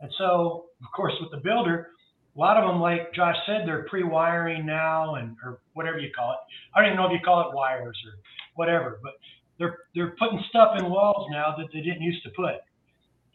[0.00, 1.90] And so, of course, with the builder,
[2.34, 6.32] a lot of them, like Josh said, they're pre-wiring now, and or whatever you call
[6.32, 6.38] it.
[6.74, 8.18] I don't even know if you call it wires or
[8.56, 9.12] whatever, but
[9.60, 12.56] they're they're putting stuff in walls now that they didn't used to put,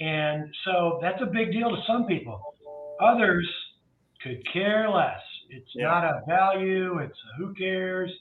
[0.01, 2.53] and so that's a big deal to some people.
[2.99, 3.47] Others
[4.21, 5.21] could care less.
[5.49, 5.87] It's Yeah.
[5.87, 6.99] not a value.
[6.99, 8.11] It's a who cares.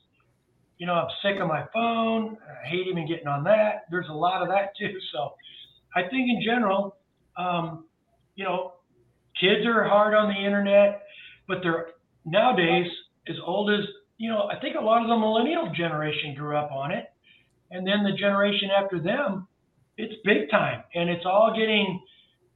[0.78, 2.36] You know, I'm sick of my phone.
[2.62, 3.84] I hate even getting on that.
[3.90, 4.98] There's a lot of that too.
[5.12, 5.34] So,
[5.94, 6.96] I think in general,
[7.36, 7.86] um,
[8.34, 8.74] you know,
[9.40, 11.02] kids are hard on the internet,
[11.48, 11.88] but they're
[12.24, 12.90] nowadays
[13.28, 13.84] as old as
[14.18, 14.48] you know.
[14.50, 17.06] I think a lot of the millennial generation grew up on it,
[17.70, 19.48] and then the generation after them,
[19.96, 22.00] it's big time, and it's all getting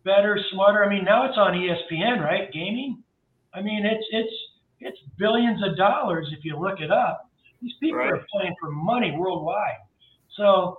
[0.05, 0.85] better, smarter.
[0.85, 2.53] I mean, now it's on ESPN, right?
[2.53, 3.03] Gaming.
[3.55, 4.35] I mean, it's it's
[4.81, 7.29] it's billions of dollars if you look it up.
[7.63, 8.13] These people Right.
[8.13, 9.77] are playing for money worldwide.
[10.37, 10.79] So,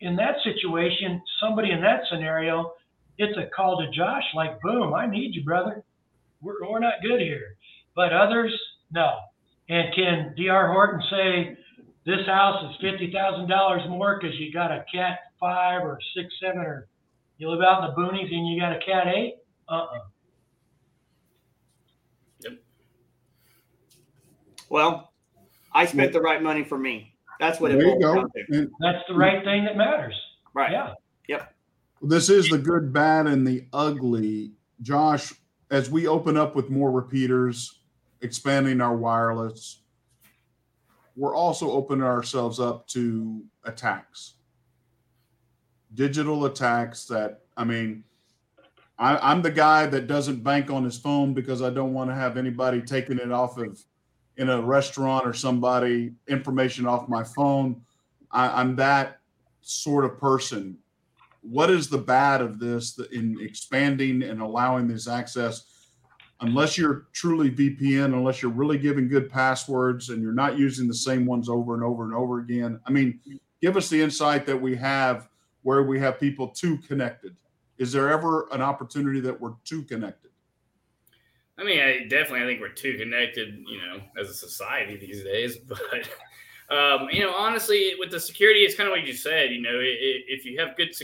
[0.00, 2.72] in that situation, somebody in that scenario,
[3.18, 5.82] it's a call to Josh, like, boom, I need you, brother.
[6.40, 7.56] We're, we're not good here.
[7.94, 8.52] But others,
[8.90, 9.18] no.
[9.68, 10.72] And can D.R.
[10.72, 11.56] Horton say,
[12.04, 16.88] this house is $50,000 more because you got a cat five or six, seven, or
[17.38, 19.36] you live out in the boonies and you got a cat eight?
[19.68, 19.98] Uh uh
[24.72, 25.12] Well,
[25.74, 27.14] I spent the right money for me.
[27.38, 28.14] That's what it There you boils go.
[28.14, 28.58] down to.
[28.58, 30.18] And That's the right thing that matters.
[30.54, 30.72] Right.
[30.72, 30.94] Yeah.
[31.28, 31.54] Yep.
[32.00, 34.52] This is the good, bad, and the ugly.
[34.80, 35.34] Josh,
[35.70, 37.80] as we open up with more repeaters,
[38.22, 39.82] expanding our wireless,
[41.16, 44.36] we're also opening ourselves up to attacks,
[45.92, 48.04] digital attacks that, I mean,
[48.98, 52.14] I, I'm the guy that doesn't bank on his phone because I don't want to
[52.14, 53.78] have anybody taking it off of
[54.42, 57.80] in a restaurant or somebody information off my phone.
[58.32, 59.20] I, I'm that
[59.60, 60.76] sort of person.
[61.42, 65.64] What is the bad of this in expanding and allowing this access?
[66.40, 70.94] Unless you're truly VPN, unless you're really giving good passwords and you're not using the
[70.94, 72.80] same ones over and over and over again.
[72.84, 73.20] I mean,
[73.60, 75.28] give us the insight that we have
[75.62, 77.36] where we have people too connected.
[77.78, 80.21] Is there ever an opportunity that we're too connected?
[81.62, 85.22] I mean, I definitely I think we're too connected, you know, as a society these
[85.22, 85.58] days.
[85.68, 86.08] But
[86.76, 89.50] um, you know, honestly, with the security, it's kind of what you said.
[89.50, 90.94] You know, if you have good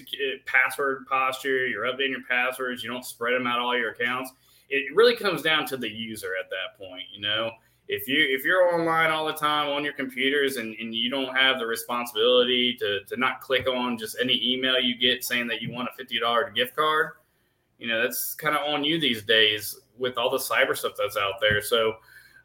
[0.46, 4.32] password posture, you're updating your passwords, you don't spread them out all your accounts.
[4.70, 7.04] It really comes down to the user at that point.
[7.12, 7.50] You know,
[7.88, 11.34] if you if you're online all the time on your computers and, and you don't
[11.34, 15.62] have the responsibility to, to not click on just any email you get saying that
[15.62, 17.12] you want a $50 gift card
[17.78, 21.16] you know that's kind of on you these days with all the cyber stuff that's
[21.16, 21.94] out there so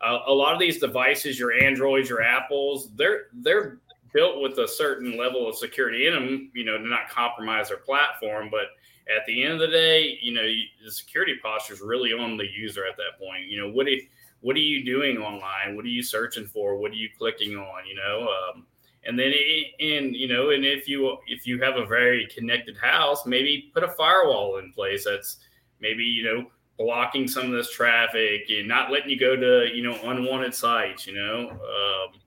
[0.02, 3.80] uh, a lot of these devices your androids your apples they're they're
[4.14, 7.78] built with a certain level of security in them you know to not compromise their
[7.78, 8.66] platform but
[9.14, 10.44] at the end of the day you know
[10.86, 14.04] the security posture is really on the user at that point you know what if
[14.44, 15.76] what are you doing online?
[15.76, 16.78] What are you searching for?
[16.78, 17.88] What are you clicking on?
[17.88, 18.68] You know, um,
[19.06, 19.34] and then
[19.80, 23.84] and you know, and if you if you have a very connected house, maybe put
[23.84, 25.38] a firewall in place that's
[25.80, 26.46] maybe you know
[26.78, 31.08] blocking some of this traffic and not letting you go to you know unwanted sites.
[31.08, 31.50] You know.
[31.50, 32.20] Um,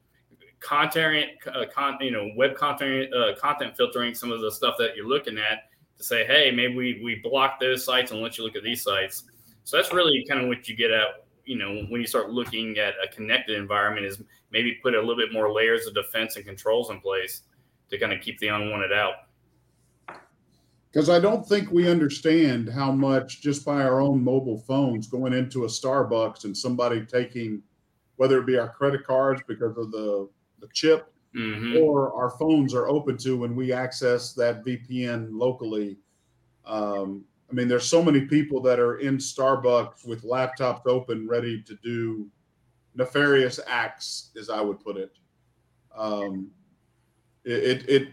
[0.58, 4.96] content, uh, con, you know, web content, uh, content filtering some of the stuff that
[4.96, 8.42] you're looking at to say, hey, maybe we, we block those sites and let you
[8.42, 9.24] look at these sites.
[9.62, 12.76] So that's really kind of what you get at you know when you start looking
[12.78, 16.44] at a connected environment is maybe put a little bit more layers of defense and
[16.44, 17.42] controls in place
[17.88, 19.25] to kind of keep the unwanted out
[20.96, 25.34] because i don't think we understand how much just by our own mobile phones going
[25.34, 27.62] into a starbucks and somebody taking
[28.16, 30.26] whether it be our credit cards because of the
[30.60, 31.76] the chip mm-hmm.
[31.82, 35.98] or our phones are open to when we access that vpn locally
[36.64, 41.62] um, I mean, there's so many people that are in Starbucks with laptops open, ready
[41.62, 42.28] to do
[42.96, 45.12] nefarious acts, as I would put it.
[45.96, 46.50] Um,
[47.44, 48.08] it, it, it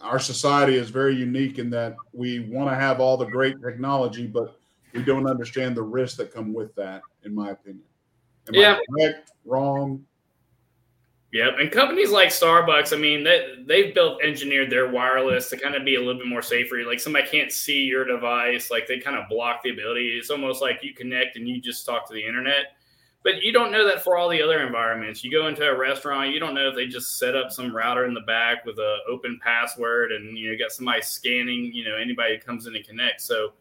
[0.00, 4.26] our society is very unique in that we want to have all the great technology,
[4.26, 4.58] but
[4.92, 7.84] we don't understand the risks that come with that, in my opinion.
[8.48, 8.74] Am yeah.
[8.74, 9.32] I correct?
[9.44, 10.04] Wrong?
[11.32, 15.74] Yep, and companies like Starbucks, I mean, they they've built engineered their wireless to kind
[15.74, 16.84] of be a little bit more safer.
[16.86, 20.16] Like somebody can't see your device, like they kind of block the ability.
[20.16, 22.76] It's almost like you connect and you just talk to the internet.
[23.24, 25.24] But you don't know that for all the other environments.
[25.24, 28.04] You go into a restaurant, you don't know if they just set up some router
[28.04, 31.72] in the back with a open password, and you know got somebody scanning.
[31.72, 33.24] You know anybody who comes in and connects.
[33.24, 33.54] So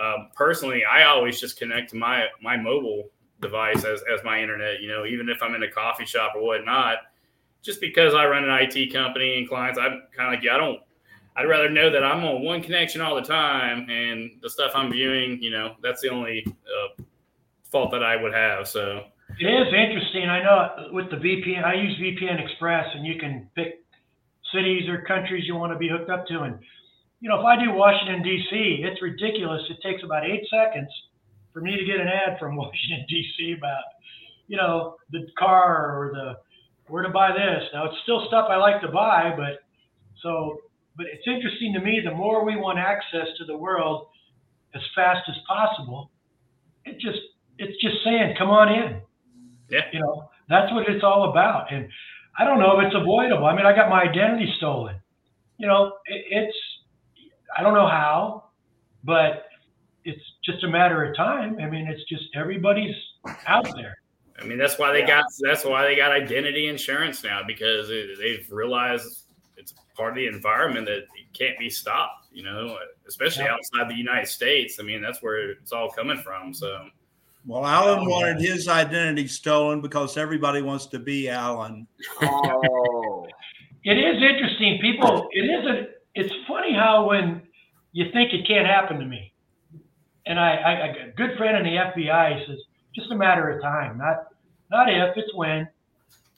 [0.00, 4.80] um, personally, I always just connect to my my mobile device as as my internet.
[4.80, 6.98] You know, even if I'm in a coffee shop or whatnot
[7.62, 10.58] just because I run an IT company and clients, I'm kind of like, yeah, I
[10.58, 10.80] don't,
[11.36, 14.90] I'd rather know that I'm on one connection all the time and the stuff I'm
[14.90, 16.97] viewing, you know, that's the only uh,
[17.70, 18.66] fault that I would have.
[18.68, 19.04] So
[19.38, 20.28] it is interesting.
[20.28, 23.84] I know with the VPN, I use VPN Express and you can pick
[24.52, 26.42] cities or countries you want to be hooked up to.
[26.42, 26.58] And,
[27.20, 29.62] you know, if I do Washington, D.C., it's ridiculous.
[29.68, 30.88] It takes about eight seconds
[31.52, 33.54] for me to get an ad from Washington, D.C.
[33.58, 33.84] about,
[34.46, 36.36] you know, the car or the
[36.88, 37.62] where to buy this.
[37.72, 39.60] Now it's still stuff I like to buy, but
[40.22, 40.58] so
[40.96, 44.08] but it's interesting to me the more we want access to the world
[44.74, 46.10] as fast as possible,
[46.84, 47.18] it just
[47.58, 49.00] it's just saying, come on in.
[49.70, 49.82] Yeah.
[49.92, 51.72] You know, that's what it's all about.
[51.72, 51.88] And
[52.38, 53.46] I don't know if it's avoidable.
[53.46, 54.96] I mean, I got my identity stolen.
[55.58, 56.56] You know, it, it's
[57.56, 58.44] I don't know how,
[59.04, 59.46] but
[60.04, 61.58] it's just a matter of time.
[61.60, 62.94] I mean, it's just everybody's
[63.46, 63.98] out there.
[64.40, 65.22] I mean, that's why they yeah.
[65.22, 69.24] got that's why they got identity insurance now because they've realized
[69.56, 72.28] it's part of the environment that can't be stopped.
[72.30, 72.78] You know,
[73.08, 73.54] especially yeah.
[73.54, 74.78] outside the United States.
[74.78, 76.54] I mean, that's where it's all coming from.
[76.54, 76.88] So.
[77.48, 78.52] Well, Alan oh, wanted yeah.
[78.52, 81.86] his identity stolen because everybody wants to be Alan.
[82.20, 83.26] Oh.
[83.84, 84.78] it is interesting.
[84.82, 87.40] People, it is a, it's funny how when
[87.92, 89.32] you think it can't happen to me,
[90.26, 92.58] and I, I, a good friend in the FBI says,
[92.94, 94.26] just a matter of time, not
[94.70, 95.66] not if, it's when.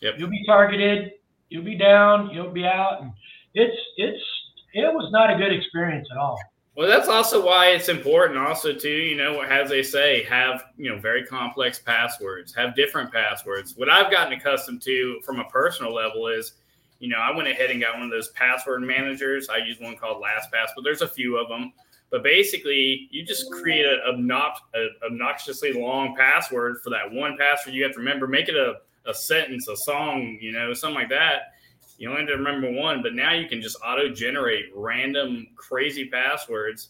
[0.02, 0.14] Yep.
[0.16, 1.11] You'll be targeted,
[1.48, 3.11] you'll be down, you'll be out, and
[3.54, 4.22] it's it's
[4.74, 6.38] it was not a good experience at all.
[6.81, 10.89] Well, that's also why it's important, also to you know, as they say, have you
[10.89, 13.76] know very complex passwords, have different passwords.
[13.76, 16.55] What I've gotten accustomed to from a personal level is,
[16.99, 19.51] you know, I went ahead and got one of those password managers.
[19.51, 21.74] I use one called LastPass, but there's a few of them
[22.11, 27.85] but basically, you just create a, a obnoxiously long password for that one password you
[27.85, 28.26] have to remember.
[28.26, 28.76] Make it a,
[29.07, 31.53] a sentence, a song, you know, something like that.
[32.01, 36.07] You only have to remember one, but now you can just auto generate random crazy
[36.07, 36.88] passwords.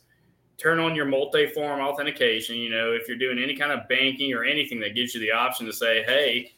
[0.56, 2.54] Turn on your multi form authentication.
[2.54, 5.32] You know, if you're doing any kind of banking or anything that gives you the
[5.32, 6.52] option to say, hey,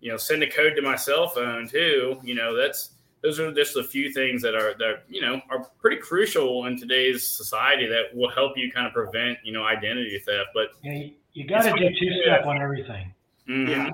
[0.00, 3.52] you know, send a code to my cell phone too, you know, that's those are
[3.52, 7.86] just a few things that are that you know are pretty crucial in today's society
[7.86, 10.48] that will help you kind of prevent you know identity theft.
[10.54, 13.12] But Yeah, you, you got to do two step on everything.
[13.46, 13.68] mhm.
[13.68, 13.90] Yeah.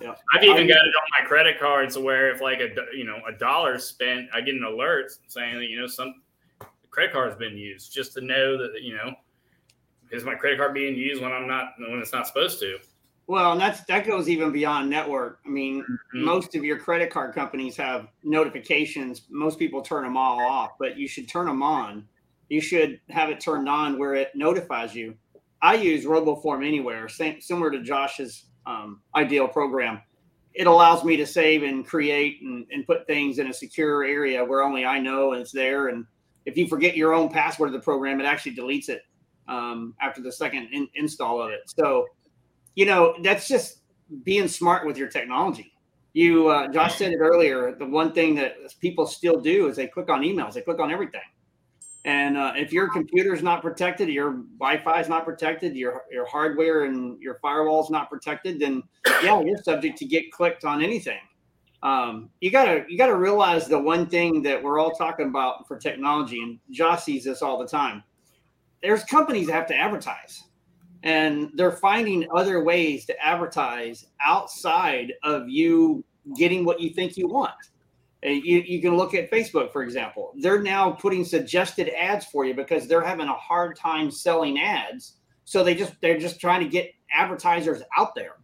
[0.00, 0.14] Yeah.
[0.32, 3.32] I've even got it on my credit cards where if like a you know a
[3.32, 6.22] dollar spent, I get an alert saying that you know some
[6.90, 9.12] credit card has been used, just to know that you know
[10.10, 12.78] is my credit card being used when I'm not when it's not supposed to.
[13.26, 15.40] Well, and that's that goes even beyond network.
[15.44, 16.24] I mean, Mhm.
[16.24, 19.26] most of your credit card companies have notifications.
[19.28, 22.08] Most people turn them all off, but you should turn them on.
[22.48, 25.14] You should have it turned on where it notifies you.
[25.60, 30.00] I use RoboForm Anywhere, same, similar to Josh's um, ideal program.
[30.54, 34.44] It allows me to save and create and, and put things in a secure area
[34.44, 35.88] where only I know and it's there.
[35.88, 36.04] And
[36.46, 39.02] if you forget your own password of the program, it actually deletes it
[39.46, 41.60] um, after the second in- install of it.
[41.66, 42.06] So,
[42.74, 43.78] you know, that's just
[44.22, 45.72] being smart with your technology.
[46.12, 47.74] You, uh, Josh said it earlier.
[47.78, 50.90] The one thing that people still do is they click on emails, they click on
[50.90, 51.20] everything.
[52.08, 56.24] And uh, if your computer is not protected, your Wi-Fi is not protected, your your
[56.24, 58.82] hardware and your firewall is not protected, then
[59.22, 61.20] yeah, you're subject to get clicked on anything.
[61.82, 65.76] Um, you gotta you gotta realize the one thing that we're all talking about for
[65.78, 68.02] technology, and Josh sees this all the time.
[68.82, 70.44] There's companies that have to advertise
[71.02, 76.02] and they're finding other ways to advertise outside of you
[76.36, 77.54] getting what you think you want.
[78.24, 80.32] Uh, You, you can look at Facebook, for example.
[80.40, 85.18] They're now putting suggested ads for you because they're having a hard time selling ads.
[85.44, 88.36] So they just they're just trying to get advertisers out there.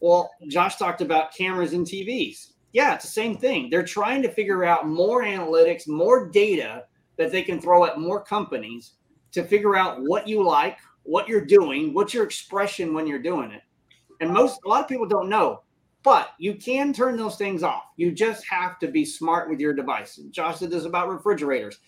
[0.00, 2.52] Well, Josh talked about cameras and TVs.
[2.72, 3.68] Yeah, it's the same thing.
[3.68, 6.84] They're trying to figure out more analytics, more data
[7.18, 8.94] that they can throw at more companies
[9.32, 13.50] to figure out what you like, what you're doing, what's your expression when you're doing
[13.50, 13.62] it.
[14.20, 15.62] And most a lot of people don't know,
[16.02, 17.84] but you can turn those things off.
[17.96, 20.16] You just have to be smart with your device.
[20.30, 21.78] Josh said this about refrigerators.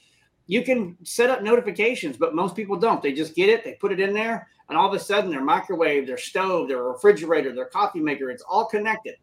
[0.46, 3.02] You can set up notifications, but most people don't.
[3.02, 5.44] They just get it, they put it in there, and all of a sudden their
[5.44, 9.14] microwave, their stove, their refrigerator, their coffee maker, it's all connected.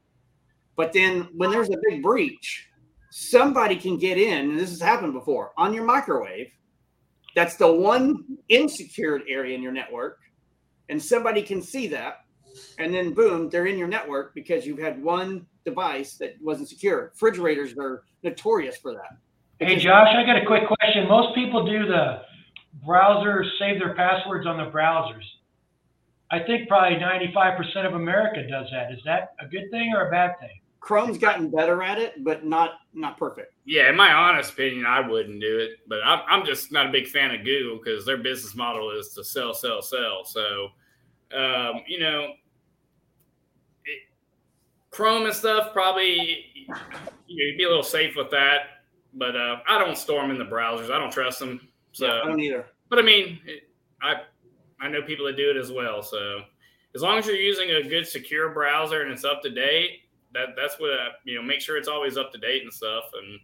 [0.75, 2.67] But then when there's a big breach,
[3.11, 6.47] somebody can get in, and this has happened before, on your microwave.
[7.35, 10.17] That's the one insecure area in your network,
[10.89, 12.20] and somebody can see that,
[12.77, 17.11] and then boom, they're in your network because you've had one device that wasn't secure.
[17.13, 19.17] Refrigerators are notorious for that.
[19.59, 21.07] Hey, Josh, I got a quick question.
[21.07, 22.21] Most people do the
[22.85, 25.23] browser, save their passwords on the browsers.
[26.31, 28.91] I think probably 95% of America does that.
[28.91, 30.61] Is that a good thing or a bad thing?
[30.79, 33.53] Chrome's gotten better at it, but not not perfect.
[33.65, 35.79] Yeah, in my honest opinion, I wouldn't do it.
[35.87, 39.09] But I'm, I'm just not a big fan of Google because their business model is
[39.09, 40.25] to sell, sell, sell.
[40.25, 40.69] So,
[41.35, 42.33] um, you know,
[43.85, 43.99] it,
[44.91, 46.45] Chrome and stuff probably
[47.27, 48.59] you'd be a little safe with that.
[49.13, 50.89] But uh, I don't store them in the browsers.
[50.89, 51.67] I don't trust them.
[51.91, 52.65] So, I don't either.
[52.89, 53.63] but I mean, it,
[54.01, 54.21] I
[54.79, 56.01] I know people that do it as well.
[56.01, 56.41] So,
[56.95, 60.01] as long as you're using a good secure browser and it's up to date,
[60.33, 61.41] that that's what I, you know.
[61.41, 63.03] Make sure it's always up to date and stuff.
[63.13, 63.39] And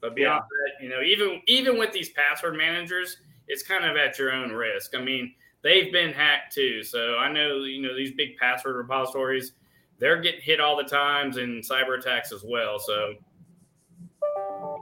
[0.00, 3.16] but beyond that, you know, even even with these password managers,
[3.48, 4.94] it's kind of at your own risk.
[4.94, 6.82] I mean, they've been hacked too.
[6.82, 9.52] So I know you know these big password repositories,
[9.98, 12.78] they're getting hit all the times in cyber attacks as well.
[12.78, 13.14] So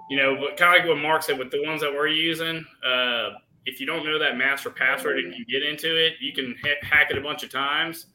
[0.09, 2.65] you know, but kind of like what Mark said with the ones that we're using.
[2.87, 3.31] Uh,
[3.65, 6.87] if you don't know that master password and you get into it, you can ha-
[6.87, 8.07] hack it a bunch of times,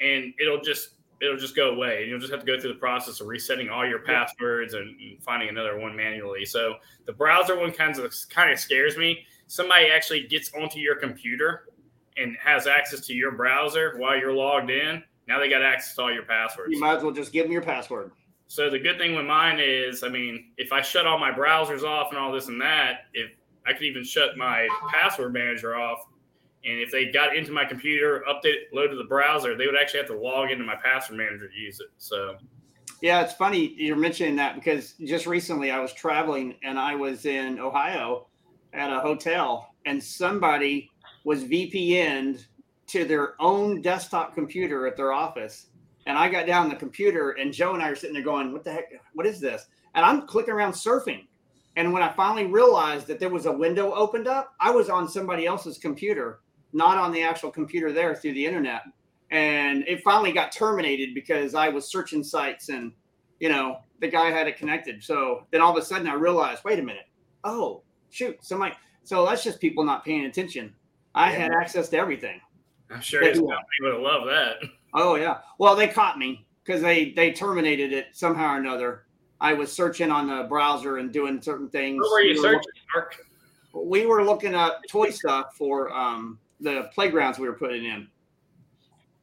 [0.00, 0.90] and it'll just
[1.22, 2.02] it'll just go away.
[2.02, 5.00] And you'll just have to go through the process of resetting all your passwords and,
[5.00, 6.44] and finding another one manually.
[6.44, 6.74] So
[7.06, 9.24] the browser one kind of kind of scares me.
[9.46, 11.68] Somebody actually gets onto your computer
[12.16, 15.02] and has access to your browser while you're logged in.
[15.26, 16.72] Now they got access to all your passwords.
[16.72, 18.12] You might as well just give them your password.
[18.46, 21.82] So the good thing with mine is, I mean, if I shut all my browsers
[21.82, 23.32] off and all this and that, if
[23.66, 26.00] I could even shut my password manager off,
[26.64, 30.08] and if they got into my computer, update, loaded the browser, they would actually have
[30.08, 31.88] to log into my password manager to use it.
[31.98, 32.36] So
[33.00, 37.26] Yeah, it's funny you're mentioning that because just recently I was traveling and I was
[37.26, 38.28] in Ohio
[38.74, 40.90] at a hotel and somebody
[41.24, 42.46] was VPN'd
[42.88, 45.66] to their own desktop computer at their office.
[46.06, 48.64] And I got down the computer and Joe and I are sitting there going, What
[48.64, 48.90] the heck?
[49.14, 49.66] What is this?
[49.94, 51.26] And I'm clicking around surfing.
[51.76, 55.08] And when I finally realized that there was a window opened up, I was on
[55.08, 56.40] somebody else's computer,
[56.72, 58.82] not on the actual computer there through the internet.
[59.30, 62.92] And it finally got terminated because I was searching sites and
[63.40, 65.02] you know, the guy had it connected.
[65.02, 67.06] So then all of a sudden I realized, wait a minute.
[67.44, 67.82] Oh,
[68.14, 68.36] shoot.
[68.40, 70.74] so Somebody so that's just people not paying attention.
[71.14, 71.38] I Yeah.
[71.38, 72.40] had access to everything.
[72.90, 74.56] I'm sure his company would have loved that.
[74.94, 75.38] Oh yeah.
[75.58, 79.06] Well, they caught me because they they terminated it somehow or another.
[79.40, 82.00] I was searching on the browser and doing certain things.
[82.00, 83.16] What were you We searching, Mark?
[83.74, 88.06] we were looking at toy stuff for um, the playgrounds we were putting in,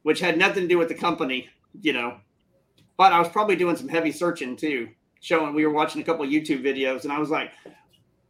[0.03, 1.49] which had nothing to do with the company,
[1.81, 2.17] you know.
[2.97, 4.89] But I was probably doing some heavy searching too,
[5.21, 7.53] showing we were watching a couple of YouTube videos, and I was like,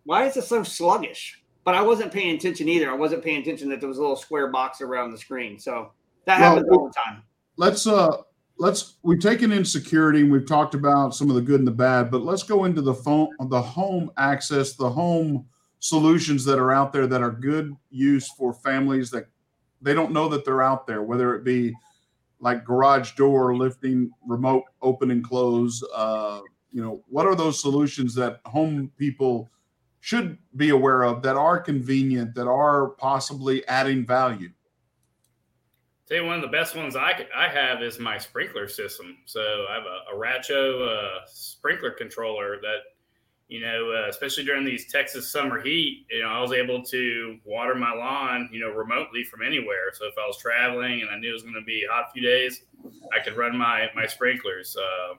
[0.06, 2.90] "Why is it so sluggish?" But I wasn't paying attention either.
[2.90, 5.60] I wasn't paying attention that there was a little square box around the screen.
[5.60, 5.92] So
[6.26, 7.24] that Well, happens all the time.
[7.58, 8.18] let's uh
[8.58, 11.72] let's we've taken in security and we've talked about some of the good and the
[11.72, 15.46] bad but let's go into the phone the home access the home
[15.80, 19.26] solutions that are out there that are good use for families that
[19.82, 21.74] they don't know that they're out there whether it be
[22.40, 26.40] like garage door lifting remote open and close uh
[26.72, 29.50] you know what are those solutions that home people
[30.02, 34.52] should be aware of that are convenient that are possibly adding value
[36.12, 39.20] Tell you one of the best ones I could, I have is my sprinkler system.
[39.24, 39.40] So
[39.70, 42.80] I have a, a Rachio uh, sprinkler controller that,
[43.48, 47.38] you know, uh, especially during these Texas summer heat, you know, I was able to
[47.46, 49.94] water my lawn, you know, remotely from anywhere.
[49.94, 52.22] So if I was traveling and I knew it was going to be hot few
[52.22, 52.64] days,
[53.16, 54.76] I could run my my sprinklers.
[54.76, 55.14] Uh,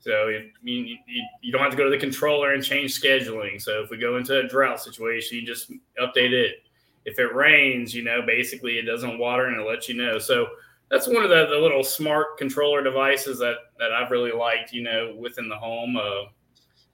[0.00, 3.60] so I mean, you, you don't have to go to the controller and change scheduling.
[3.60, 5.70] So if we go into a drought situation, you just
[6.00, 6.62] update it
[7.04, 10.18] if it rains, you know, basically it doesn't water and it lets you know.
[10.18, 10.46] So
[10.90, 14.82] that's one of the, the little smart controller devices that that I've really liked, you
[14.82, 15.96] know, within the home.
[15.96, 16.30] Uh,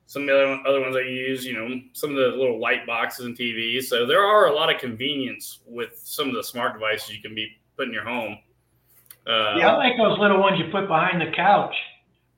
[0.06, 3.24] some of the other, ones I use, you know, some of the little light boxes
[3.24, 3.84] and TVs.
[3.84, 7.34] So there are a lot of convenience with some of the smart devices you can
[7.34, 8.38] be put in your home.
[9.26, 11.74] Uh, I like those little ones you put behind the couch.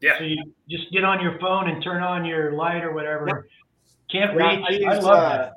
[0.01, 0.19] Yeah.
[0.19, 3.49] So you just get on your phone and turn on your light or whatever.
[4.11, 4.45] Can't reach.
[4.45, 5.53] I use, I love uh, that.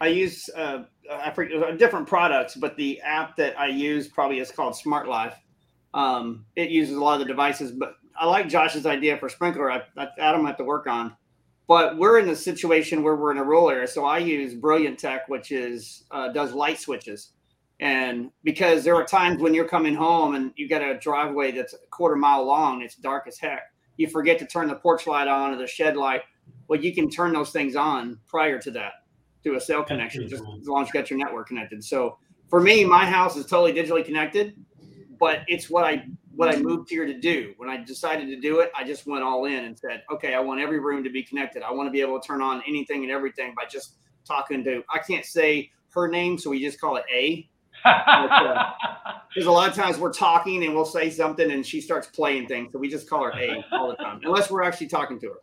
[0.00, 4.38] I use uh, I forget uh, different products, but the app that I use probably
[4.38, 5.36] is called Smart Life.
[5.92, 9.70] Um, it uses a lot of the devices, but I like Josh's idea for sprinkler.
[9.70, 11.16] I, I, Adam have to work on,
[11.66, 14.98] but we're in a situation where we're in a rural area, so I use Brilliant
[14.98, 17.32] Tech, which is uh, does light switches,
[17.80, 21.74] and because there are times when you're coming home and you got a driveway that's
[21.74, 23.69] a quarter mile long, it's dark as heck.
[24.00, 26.22] You forget to turn the porch light on or the shed light.
[26.68, 28.92] Well, you can turn those things on prior to that
[29.42, 31.84] through a cell connection, just as long as you got your network connected.
[31.84, 32.16] So
[32.48, 34.54] for me, my house is totally digitally connected,
[35.18, 37.52] but it's what I what I moved here to do.
[37.58, 40.40] When I decided to do it, I just went all in and said, okay, I
[40.40, 41.62] want every room to be connected.
[41.62, 44.82] I want to be able to turn on anything and everything by just talking to.
[44.88, 47.50] I can't say her name, so we just call it A.
[47.82, 52.46] Because a lot of times we're talking and we'll say something and she starts playing
[52.48, 55.28] things, so we just call her A all the time, unless we're actually talking to
[55.28, 55.38] her.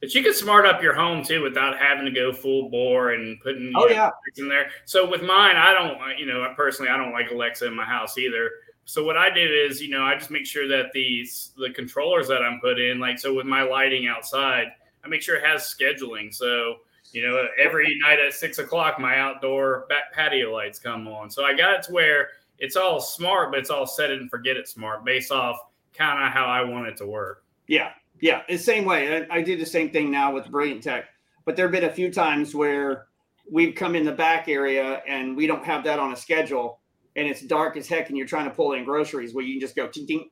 [0.00, 3.40] But you can smart up your home too without having to go full bore and
[3.40, 4.10] putting Oh, know, yeah.
[4.26, 4.70] things in there.
[4.84, 7.76] So with mine, I don't, uh, you know, I personally, I don't like Alexa in
[7.76, 8.50] my house either.
[8.84, 12.26] So what I do is, you know, I just make sure that these the controllers
[12.26, 14.66] that I'm put in, like so with my lighting outside,
[15.04, 16.34] I make sure it has scheduling.
[16.34, 16.78] So
[17.12, 21.30] you know, every night at six o'clock, my outdoor back patio lights come on.
[21.30, 24.30] So I got it to where it's all smart, but it's all set it and
[24.30, 25.58] forget it smart based off
[25.94, 27.44] kind of how I want it to work.
[27.66, 27.90] Yeah,
[28.20, 29.26] yeah, it's the same way.
[29.30, 31.06] I, I do the same thing now with Brilliant Tech,
[31.44, 33.06] but there have been a few times where
[33.50, 36.80] we've come in the back area and we don't have that on a schedule,
[37.16, 39.60] and it's dark as heck, and you're trying to pull in groceries where you can
[39.60, 40.30] just go ting ting.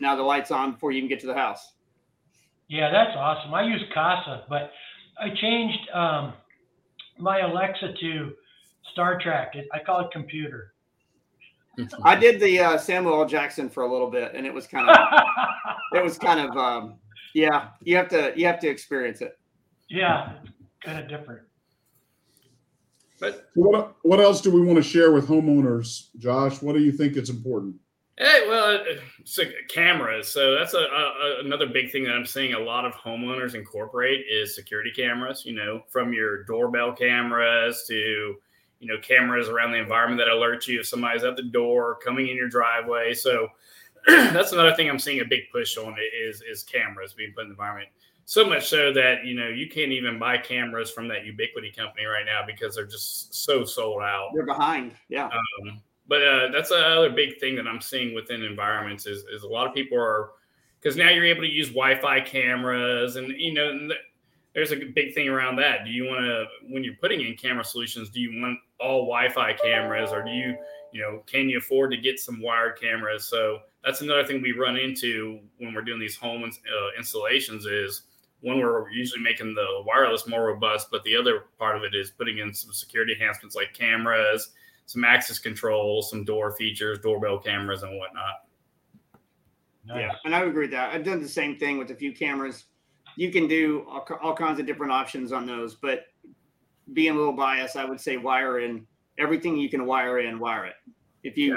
[0.00, 1.72] Now the light's on before you even get to the house.
[2.68, 3.52] Yeah, that's awesome.
[3.54, 4.72] I use Kasa, but
[5.18, 6.32] I changed um,
[7.18, 8.32] my Alexa to
[8.92, 9.52] Star Trek.
[9.54, 10.72] It, I call it computer.
[12.02, 13.26] I did the uh, Samuel L.
[13.26, 14.96] Jackson for a little bit, and it was kind of
[15.92, 16.94] it was kind of um,
[17.34, 17.68] yeah.
[17.82, 19.38] You have to you have to experience it.
[19.88, 20.34] yeah,
[20.84, 21.42] kind of different.
[23.20, 26.62] But What what else do we want to share with homeowners, Josh?
[26.62, 27.76] What do you think is important?
[28.16, 30.28] Hey, well, uh, so cameras.
[30.28, 34.24] So that's a, a, another big thing that I'm seeing a lot of homeowners incorporate
[34.30, 35.44] is security cameras.
[35.44, 38.36] You know, from your doorbell cameras to
[38.78, 42.28] you know cameras around the environment that alert you if somebody's at the door, coming
[42.28, 43.14] in your driveway.
[43.14, 43.48] So
[44.06, 47.48] that's another thing I'm seeing a big push on is is cameras being put in
[47.48, 47.88] the environment.
[48.26, 52.04] So much so that you know you can't even buy cameras from that Ubiquiti company
[52.04, 54.30] right now because they're just so sold out.
[54.34, 54.92] They're behind.
[55.08, 55.26] Yeah.
[55.26, 59.48] Um, but uh, that's another big thing that I'm seeing within environments is, is a
[59.48, 60.30] lot of people are
[60.80, 64.00] because now you're able to use Wi-Fi cameras and you know and th-
[64.54, 65.84] there's a big thing around that.
[65.84, 68.10] Do you want to when you're putting in camera solutions?
[68.10, 70.56] Do you want all Wi-Fi cameras or do you
[70.92, 73.26] you know can you afford to get some wired cameras?
[73.26, 78.02] So that's another thing we run into when we're doing these home uh, installations is
[78.40, 82.10] one we're usually making the wireless more robust, but the other part of it is
[82.10, 84.50] putting in some security enhancements like cameras
[84.86, 88.46] some access control, some door features, doorbell cameras, and whatnot.
[89.86, 90.00] Nice.
[90.00, 90.94] Yeah, and I would agree with that.
[90.94, 92.64] I've done the same thing with a few cameras
[93.16, 96.06] you can do all, all kinds of different options on those, but
[96.92, 98.86] being a little biased, I would say wire in
[99.18, 100.74] everything you can wire in, wire it.
[101.22, 101.56] If you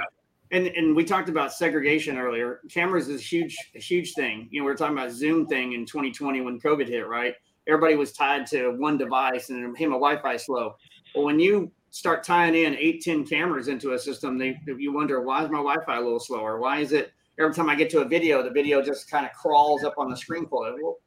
[0.52, 2.62] and and we talked about segregation earlier.
[2.72, 4.48] Cameras is huge, a huge thing.
[4.50, 7.34] You know, we are talking about Zoom thing in 2020 when COVID hit, right?
[7.68, 10.76] Everybody was tied to one device and it became a Wi-Fi slow.
[11.14, 15.20] Well, when you start tying in eight, 10 cameras into a system, they you wonder
[15.22, 16.60] why is my Wi-Fi a little slower?
[16.60, 19.32] Why is it every time I get to a video, the video just kind of
[19.34, 20.76] crawls up on the screen for it?
[20.80, 20.98] Well,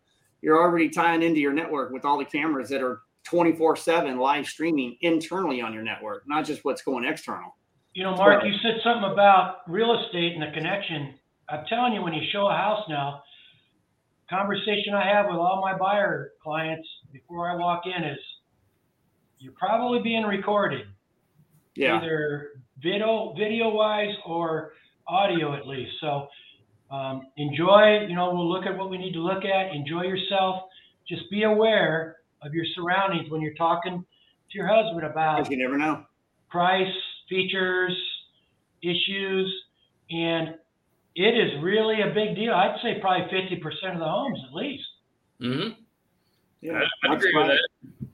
[0.42, 4.46] you're already tying into your network with all the cameras that are 24 7 live
[4.46, 7.56] streaming internally on your network, not just what's going external.
[7.94, 11.14] You know, Mark, you said something about real estate and the connection.
[11.48, 13.22] I'm telling you, when you show a house now,
[14.28, 18.18] conversation I have with all my buyer clients before I walk in is
[19.40, 20.86] you're probably being recorded.
[21.74, 21.96] Yeah.
[21.96, 22.50] Either
[22.82, 24.72] video video wise or
[25.08, 25.92] audio at least.
[26.00, 26.28] So
[26.90, 29.74] um, enjoy, you know, we'll look at what we need to look at.
[29.74, 30.64] Enjoy yourself.
[31.08, 34.04] Just be aware of your surroundings when you're talking
[34.50, 36.04] to your husband about you never know
[36.50, 36.92] price,
[37.28, 37.96] features,
[38.82, 39.52] issues,
[40.10, 40.54] and
[41.14, 42.52] it is really a big deal.
[42.52, 44.84] I'd say probably 50% of the homes at least.
[45.40, 45.80] Mm-hmm.
[46.60, 48.08] Yeah, I, I agree with that.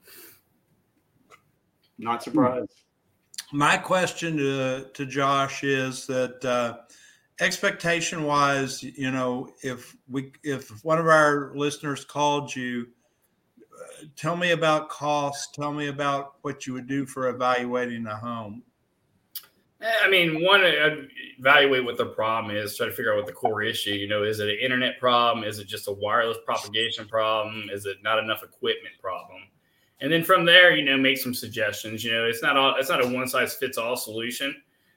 [1.98, 2.72] Not surprised.
[3.52, 6.78] My question to, to Josh is that uh,
[7.40, 12.88] expectation wise, you know, if we if one of our listeners called you,
[13.60, 15.54] uh, tell me about cost.
[15.54, 18.62] Tell me about what you would do for evaluating a home.
[19.80, 20.62] Eh, I mean, one,
[21.38, 23.90] evaluate what the problem is, try to figure out what the core issue.
[23.90, 25.46] You know, is it an internet problem?
[25.46, 27.68] Is it just a wireless propagation problem?
[27.72, 29.42] Is it not enough equipment problem?
[30.00, 32.04] And then from there, you know, make some suggestions.
[32.04, 34.54] You know, it's not all it's not a one size fits all solution.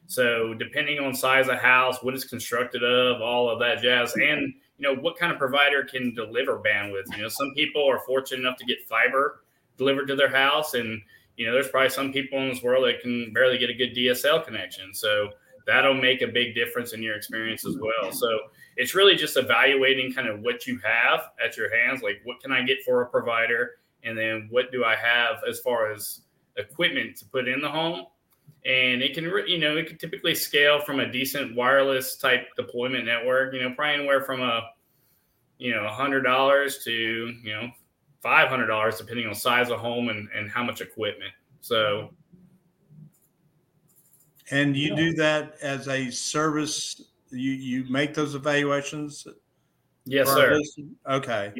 [0.08, 4.54] So depending on size of house, what it's constructed of, all of that jazz, and
[4.78, 7.16] you know, what kind of provider can deliver bandwidth.
[7.16, 9.44] You know, some people are fortunate enough to get fiber
[9.78, 11.02] delivered to their house and
[11.40, 13.96] you know, there's probably some people in this world that can barely get a good
[13.96, 14.94] DSL connection.
[14.94, 15.30] So
[15.66, 18.12] that'll make a big difference in your experience as well.
[18.12, 18.28] So
[18.76, 22.04] it's really just evaluating kind of what you have at your hands.
[22.04, 23.79] Like, what can I get for a provider?
[24.04, 26.22] And then what do I have as far as
[26.58, 28.06] equipment to put in the home?
[28.66, 33.06] And it can, you know, it can typically scale from a decent wireless type deployment
[33.06, 34.70] network, you know, probably anywhere from a,
[35.58, 37.70] you know, $100 to, you know,
[38.22, 41.32] five hundred dollars depending on size of home and, and how much equipment.
[41.62, 42.14] So
[44.52, 47.02] and you do that as a service.
[47.32, 49.28] You you make those evaluations.
[50.06, 50.60] Yes, sir.
[51.08, 51.54] Okay.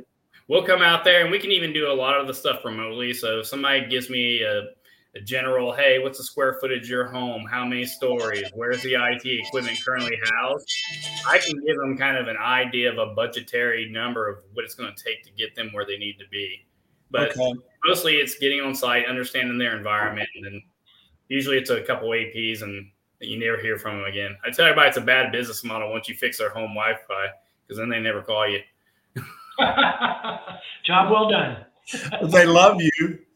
[0.50, 3.14] We'll come out there and we can even do a lot of the stuff remotely.
[3.14, 4.64] So if somebody gives me a,
[5.16, 7.46] a general, hey, what's the square footage of your home?
[7.46, 8.46] How many stories?
[8.56, 10.68] Where's the IT equipment currently housed?
[11.28, 14.74] I can give them kind of an idea of a budgetary number of what it's
[14.74, 16.66] going to take to get them where they need to be.
[17.12, 17.54] But okay.
[17.86, 20.64] mostly it's getting on site, understanding their environment, and then
[21.28, 22.90] usually it's a couple APs and
[23.20, 24.36] you never hear from them again.
[24.44, 27.28] I tell everybody it's a bad business model once you fix their home Wi-Fi
[27.68, 28.62] because then they never call you.
[30.86, 31.66] Job well done.
[32.32, 33.20] they love you.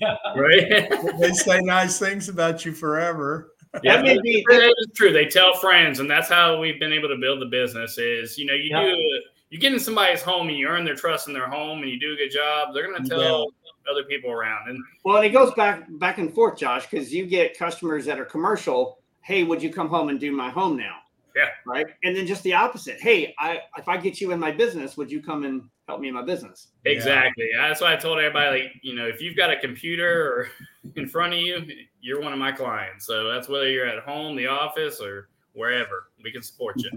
[0.00, 0.16] Yeah.
[0.36, 0.90] right.
[1.18, 3.52] they say nice things about you forever.
[3.82, 5.12] Yeah, that be, that is true.
[5.12, 7.98] They tell friends, and that's how we've been able to build the business.
[7.98, 8.86] Is you know you yeah.
[8.86, 11.90] do you get in somebody's home and you earn their trust in their home, and
[11.90, 12.72] you do a good job.
[12.72, 13.92] They're going to tell yeah.
[13.92, 14.70] other people around.
[14.70, 18.18] And well, and it goes back back and forth, Josh, because you get customers that
[18.18, 18.98] are commercial.
[19.20, 20.96] Hey, would you come home and do my home now?
[21.36, 21.48] Yeah.
[21.66, 21.86] Right.
[22.04, 23.00] And then just the opposite.
[23.00, 26.08] Hey, I if I get you in my business, would you come and help me
[26.08, 26.68] in my business?
[26.84, 27.48] Exactly.
[27.54, 27.68] Yeah.
[27.68, 30.48] That's why I told everybody, like, you know, if you've got a computer
[30.96, 31.62] in front of you,
[32.00, 33.06] you're one of my clients.
[33.06, 36.90] So that's whether you're at home, the office, or wherever, we can support you.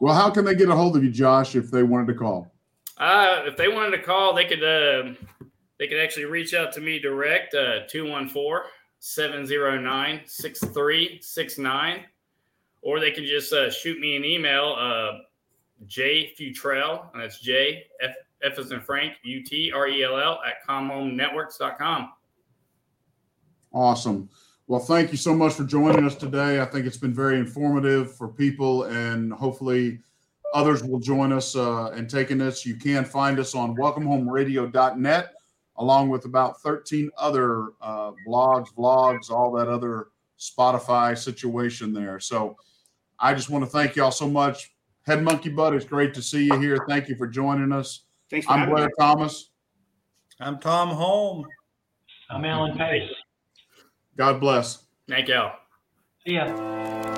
[0.00, 2.50] Well, how can they get a hold of you, Josh, if they wanted to call?
[2.96, 5.14] Uh, if they wanted to call, they could uh,
[5.78, 8.70] they could actually reach out to me direct, uh, 214
[9.00, 12.04] 709 6369
[12.82, 15.18] or they can just uh, shoot me an email, uh,
[15.86, 20.18] J Futrell, and that's J F F as in Frank U T R E L
[20.18, 22.12] L at comhomenetworks.com.
[23.72, 24.28] Awesome.
[24.66, 26.60] Well, thank you so much for joining us today.
[26.60, 30.00] I think it's been very informative for people, and hopefully
[30.54, 32.64] others will join us uh, and taking this.
[32.64, 35.34] You can find us on welcomehomeradio.net,
[35.76, 40.08] along with about 13 other uh, blogs, vlogs, all that other
[40.38, 42.20] Spotify situation there.
[42.20, 42.56] So
[43.20, 44.72] I just want to thank y'all so much.
[45.02, 46.78] Head Monkey Butt, it's great to see you here.
[46.88, 48.04] Thank you for joining us.
[48.30, 48.92] Thanks I'm Blair me.
[48.98, 49.50] Thomas.
[50.40, 51.44] I'm Thom Hulme.
[52.30, 53.10] I'm Alan Pace.
[54.16, 54.84] God bless.
[55.08, 55.56] Thank y'all.
[56.26, 57.16] See ya.